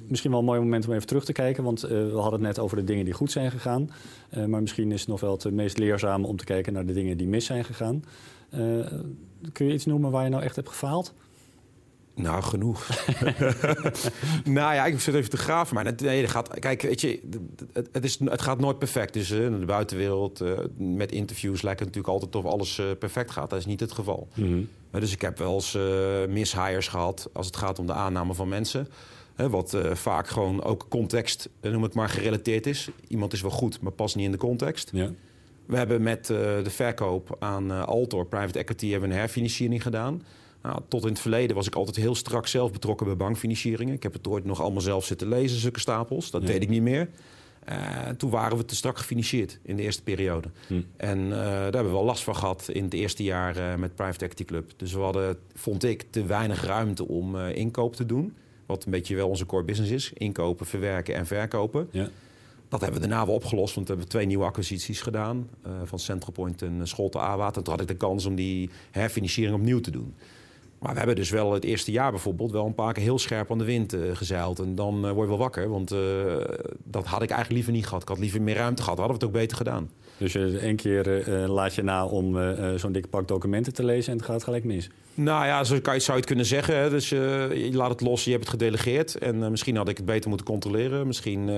misschien 0.06 0.30
wel 0.30 0.40
een 0.40 0.46
mooi 0.46 0.60
moment 0.60 0.86
om 0.86 0.92
even 0.92 1.06
terug 1.06 1.24
te 1.24 1.32
kijken. 1.32 1.64
Want 1.64 1.80
we 1.80 2.10
hadden 2.12 2.32
het 2.32 2.40
net 2.40 2.58
over 2.58 2.76
de 2.76 2.84
dingen 2.84 3.04
die 3.04 3.14
goed 3.14 3.32
zijn 3.32 3.50
gegaan. 3.50 3.90
maar 4.46 4.60
misschien 4.60 4.92
is 4.92 5.00
het 5.00 5.08
nog 5.08 5.20
wel 5.20 5.32
het 5.32 5.52
meest 5.52 5.78
leerzaam 5.78 6.24
om 6.24 6.36
te 6.36 6.44
kijken 6.44 6.72
naar 6.72 6.86
de 6.86 6.92
dingen 6.92 7.16
die 7.16 7.28
mis 7.28 7.44
zijn 7.44 7.64
gegaan. 7.64 8.02
Uh, 8.54 8.86
kun 9.52 9.66
je 9.66 9.72
iets 9.72 9.86
noemen 9.86 10.10
waar 10.10 10.24
je 10.24 10.30
nou 10.30 10.42
echt 10.42 10.56
hebt 10.56 10.68
gefaald? 10.68 11.14
Nou, 12.18 12.42
genoeg. 12.42 12.88
nou 14.44 14.74
ja, 14.74 14.86
ik 14.86 15.00
zit 15.00 15.14
even 15.14 15.30
te 15.30 15.36
graven. 15.36 15.74
Maar 15.74 15.94
nee, 15.96 16.20
dat 16.20 16.30
gaat, 16.30 16.58
kijk, 16.58 16.82
weet 16.82 17.00
je, 17.00 17.20
het, 17.72 17.88
het, 17.92 18.04
is, 18.04 18.18
het 18.18 18.42
gaat 18.42 18.60
nooit 18.60 18.78
perfect. 18.78 19.12
Dus 19.12 19.30
uh, 19.30 19.44
in 19.44 19.60
de 19.60 19.66
buitenwereld, 19.66 20.42
uh, 20.42 20.58
met 20.76 21.12
interviews, 21.12 21.62
lijkt 21.62 21.80
het 21.80 21.88
natuurlijk 21.88 22.14
altijd 22.14 22.44
of 22.44 22.52
alles 22.52 22.78
uh, 22.78 22.86
perfect 22.98 23.30
gaat. 23.30 23.50
Dat 23.50 23.58
is 23.58 23.66
niet 23.66 23.80
het 23.80 23.92
geval. 23.92 24.28
Mm 24.34 24.44
-hmm. 24.90 25.00
dus 25.00 25.12
ik 25.12 25.20
heb 25.20 25.38
wel 25.38 25.54
eens 25.54 25.78
mishires 26.28 26.88
gehad 26.88 27.30
als 27.32 27.46
het 27.46 27.56
gaat 27.56 27.78
om 27.78 27.86
de 27.86 27.92
aanname 27.92 28.34
van 28.34 28.48
mensen. 28.48 28.88
wat 29.36 29.76
vaak 29.92 30.28
gewoon 30.28 30.62
ook 30.62 30.86
context, 30.88 31.48
noem 31.60 31.82
het 31.82 31.94
maar, 31.94 32.08
gerelateerd 32.08 32.66
is. 32.66 32.88
Iemand 33.08 33.32
is 33.32 33.40
wel 33.40 33.50
goed, 33.50 33.80
maar 33.80 33.92
past 33.92 34.16
niet 34.16 34.24
in 34.24 34.32
de 34.32 34.38
context. 34.38 34.90
Ja. 34.92 35.10
We 35.68 35.76
hebben 35.76 36.02
met 36.02 36.28
uh, 36.28 36.38
de 36.38 36.70
verkoop 36.70 37.36
aan 37.38 37.70
uh, 37.70 37.84
Altor 37.84 38.26
Private 38.26 38.58
Equity 38.58 38.90
hebben 38.90 39.10
een 39.10 39.16
herfinanciering 39.16 39.82
gedaan. 39.82 40.22
Nou, 40.62 40.80
tot 40.88 41.02
in 41.02 41.08
het 41.08 41.20
verleden 41.20 41.56
was 41.56 41.66
ik 41.66 41.74
altijd 41.74 41.96
heel 41.96 42.14
strak 42.14 42.46
zelf 42.46 42.72
betrokken 42.72 43.06
bij 43.06 43.16
bankfinancieringen. 43.16 43.94
Ik 43.94 44.02
heb 44.02 44.12
het 44.12 44.28
ooit 44.28 44.44
nog 44.44 44.60
allemaal 44.60 44.80
zelf 44.80 45.04
zitten 45.04 45.28
lezen, 45.28 45.58
zulke 45.58 45.80
stapels. 45.80 46.30
Dat 46.30 46.46
deed 46.46 46.62
ik 46.62 46.68
niet 46.68 46.82
meer. 46.82 47.08
Uh, 47.68 48.08
toen 48.08 48.30
waren 48.30 48.56
we 48.56 48.64
te 48.64 48.76
strak 48.76 48.98
gefinancierd 48.98 49.58
in 49.62 49.76
de 49.76 49.82
eerste 49.82 50.02
periode. 50.02 50.48
Hm. 50.66 50.80
En 50.96 51.30
daar 51.30 51.62
hebben 51.62 51.84
we 51.84 51.90
wel 51.90 52.04
last 52.04 52.22
van 52.22 52.36
gehad 52.36 52.68
in 52.72 52.84
het 52.84 52.94
eerste 52.94 53.22
jaar 53.22 53.78
met 53.78 53.94
Private 53.94 54.24
Equity 54.24 54.44
Club. 54.44 54.70
Dus 54.76 54.92
we 54.92 55.00
hadden, 55.00 55.38
vond 55.54 55.84
ik, 55.84 56.04
te 56.10 56.24
weinig 56.24 56.64
ruimte 56.64 57.08
om 57.08 57.36
inkoop 57.36 57.96
te 57.96 58.06
doen. 58.06 58.36
Wat 58.66 58.84
een 58.84 58.90
beetje 58.90 59.16
wel 59.16 59.28
onze 59.28 59.46
core 59.46 59.64
business 59.64 59.92
is. 59.92 60.12
Inkopen, 60.14 60.66
verwerken 60.66 61.14
en 61.14 61.26
verkopen. 61.26 61.88
Ja. 61.90 62.08
Dat 62.68 62.80
hebben 62.80 63.00
we 63.00 63.08
daarna 63.08 63.26
wel 63.26 63.34
opgelost, 63.34 63.74
want 63.74 63.86
we 63.86 63.92
hebben 63.92 64.10
twee 64.10 64.26
nieuwe 64.26 64.44
acquisities 64.44 65.00
gedaan. 65.00 65.48
Uh, 65.66 65.72
van 65.84 65.98
Centropoint 65.98 66.62
en 66.62 66.88
Scholte 66.88 67.18
Awater. 67.18 67.62
Toen 67.62 67.72
had 67.72 67.82
ik 67.82 67.88
de 67.88 67.96
kans 67.96 68.26
om 68.26 68.34
die 68.34 68.70
herfinanciering 68.90 69.56
opnieuw 69.56 69.80
te 69.80 69.90
doen. 69.90 70.14
Maar 70.78 70.92
we 70.92 70.98
hebben 70.98 71.16
dus 71.16 71.30
wel 71.30 71.52
het 71.52 71.64
eerste 71.64 71.90
jaar 71.90 72.10
bijvoorbeeld 72.10 72.52
wel 72.52 72.66
een 72.66 72.74
paar 72.74 72.92
keer 72.92 73.02
heel 73.02 73.18
scherp 73.18 73.50
aan 73.50 73.58
de 73.58 73.64
wind 73.64 73.94
uh, 73.94 74.16
gezeild. 74.16 74.58
En 74.58 74.74
dan 74.74 74.94
uh, 74.94 75.10
word 75.10 75.20
je 75.20 75.28
wel 75.28 75.38
wakker, 75.38 75.68
want 75.68 75.94
dat 76.84 77.06
had 77.06 77.22
ik 77.22 77.30
eigenlijk 77.30 77.50
liever 77.50 77.72
niet 77.72 77.86
gehad. 77.86 78.02
Ik 78.02 78.08
had 78.08 78.18
liever 78.18 78.42
meer 78.42 78.56
ruimte 78.56 78.82
gehad, 78.82 78.98
hadden 78.98 79.18
we 79.18 79.24
het 79.24 79.34
ook 79.34 79.40
beter 79.40 79.56
gedaan. 79.56 79.90
Dus 80.16 80.34
één 80.34 80.76
keer 80.76 81.24
laat 81.46 81.74
je 81.74 81.82
na 81.82 82.06
om 82.06 82.38
zo'n 82.76 82.92
dik 82.92 83.10
pak 83.10 83.28
documenten 83.28 83.72
te 83.72 83.84
lezen 83.84 84.12
en 84.12 84.18
het 84.18 84.26
gaat 84.26 84.44
gelijk 84.44 84.64
mis? 84.64 84.90
Nou 85.14 85.46
ja, 85.46 85.64
zo 85.64 85.80
kan 85.80 85.94
je, 85.94 86.00
zou 86.00 86.12
je 86.12 86.18
het 86.18 86.26
kunnen 86.26 86.46
zeggen. 86.46 86.76
Hè. 86.76 86.90
Dus 86.90 87.08
je 87.08 87.70
laat 87.72 87.90
het 87.90 88.00
los, 88.00 88.24
je 88.24 88.30
hebt 88.30 88.42
het 88.42 88.52
gedelegeerd. 88.52 89.18
En 89.18 89.50
misschien 89.50 89.76
had 89.76 89.88
ik 89.88 89.96
het 89.96 90.06
beter 90.06 90.28
moeten 90.28 90.46
controleren. 90.46 91.06
Misschien 91.06 91.50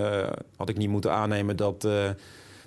had 0.56 0.68
ik 0.68 0.76
niet 0.76 0.88
moeten 0.88 1.12
aannemen 1.12 1.56
dat, 1.56 1.88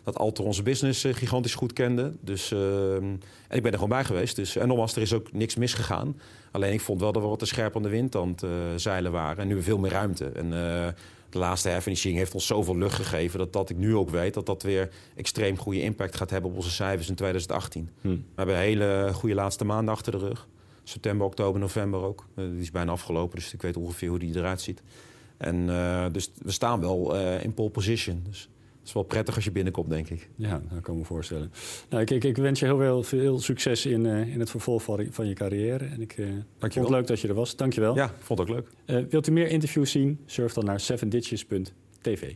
dat 0.04 0.18
Alter 0.18 0.44
onze 0.44 0.64
business 0.64 1.06
gigantisch 1.12 1.56
goed 1.56 1.74
kende. 1.74 2.14
Dus, 2.20 2.52
ehm, 2.52 3.04
en 3.48 3.58
ik 3.58 3.62
ben 3.62 3.72
er 3.72 3.74
gewoon 3.74 3.90
bij 3.90 4.04
geweest. 4.04 4.36
Dus, 4.36 4.56
en 4.56 4.68
nogmaals, 4.68 4.96
er 4.96 5.02
is 5.02 5.14
ook 5.14 5.34
niks 5.34 5.56
misgegaan. 5.56 6.20
Alleen 6.52 6.74
ik 6.74 6.82
vond 6.82 7.00
wel 7.00 7.12
dat 7.12 7.22
we 7.22 7.28
wat 7.28 7.40
te 7.40 7.46
scherp 7.46 7.76
aan 7.76 7.84
de 7.84 7.90
wind 7.90 8.16
aan 8.16 8.36
het 8.36 8.82
zeilen 8.82 9.12
waren. 9.12 9.38
En 9.38 9.48
nu 9.48 9.62
veel 9.62 9.78
meer 9.78 9.92
ruimte. 9.92 10.26
En 10.26 10.50
de 11.30 11.38
laatste 11.38 11.70
herfinanciering 11.70 12.20
heeft 12.20 12.34
ons 12.34 12.46
zoveel 12.46 12.78
lucht 12.78 12.96
gegeven... 12.96 13.40
dat, 13.40 13.54
dat 13.54 13.70
ik 13.70 13.78
nu 13.78 13.96
ook 13.96 14.10
weet 14.10 14.34
dat 14.34 14.46
dat 14.46 14.64
weer 14.64 14.90
extreem 15.16 15.58
goede 15.58 15.82
impact 15.82 16.16
gaat 16.16 16.30
hebben... 16.30 16.52
op 16.52 16.56
onze 16.56 16.72
cijfers 16.72 17.10
in 17.10 17.16
2018. 17.16 17.90
Hm. 18.02 18.08
We 18.08 18.18
hebben 18.36 18.56
een 18.56 18.62
hele 18.62 19.10
goede 19.14 19.36
laatste 19.36 19.66
maanden 19.66 19.94
achter 19.94 20.12
de 20.12 20.18
rug 20.18 20.48
september, 20.84 21.26
oktober, 21.26 21.60
november 21.60 22.02
ook. 22.02 22.26
Uh, 22.36 22.46
die 22.50 22.60
is 22.60 22.72
bijna 22.72 22.92
afgelopen, 22.92 23.36
dus 23.36 23.54
ik 23.54 23.62
weet 23.62 23.78
ongeveer 23.78 24.10
hoe 24.10 24.20
die 24.20 24.36
eruit 24.36 24.62
ziet. 24.62 24.82
En 25.38 25.56
uh, 25.56 26.06
dus 26.12 26.32
we 26.42 26.52
staan 26.52 26.80
wel 26.80 27.16
uh, 27.16 27.44
in 27.44 27.54
pole 27.54 27.70
position. 27.70 28.24
Dus 28.30 28.50
het 28.84 28.92
is 28.92 28.94
wel 28.94 29.04
prettig 29.04 29.36
als 29.36 29.44
je 29.44 29.52
binnenkomt, 29.52 29.90
denk 29.90 30.10
ik. 30.10 30.30
Ja, 30.36 30.62
dat 30.72 30.82
kan 30.82 30.94
ik 30.94 31.00
me 31.00 31.06
voorstellen. 31.06 31.52
Nou, 31.90 32.02
ik, 32.02 32.10
ik, 32.10 32.24
ik 32.24 32.38
wens 32.38 32.60
je 32.60 32.66
heel 32.66 32.78
veel, 32.78 33.04
veel 33.04 33.40
succes 33.40 33.86
in, 33.86 34.06
in 34.06 34.40
het 34.40 34.50
vervolg 34.50 34.84
van, 34.84 35.08
van 35.10 35.28
je 35.28 35.34
carrière. 35.34 35.86
En 35.86 36.02
ik 36.02 36.16
vond 36.60 36.74
het 36.76 36.90
leuk 36.90 37.08
dat 37.08 37.20
je 37.20 37.28
er 37.28 37.34
was. 37.34 37.56
Dankjewel. 37.56 37.96
Ja, 37.96 38.14
vond 38.20 38.40
het 38.40 38.50
ook 38.50 38.56
leuk. 38.56 39.10
wilt 39.10 39.28
u 39.28 39.32
meer 39.32 39.48
interviews 39.48 39.92
zien? 39.92 40.20
Surf 40.26 40.54
dan 40.54 40.66
naar 40.66 40.82
7ditches.tv. 40.82 42.34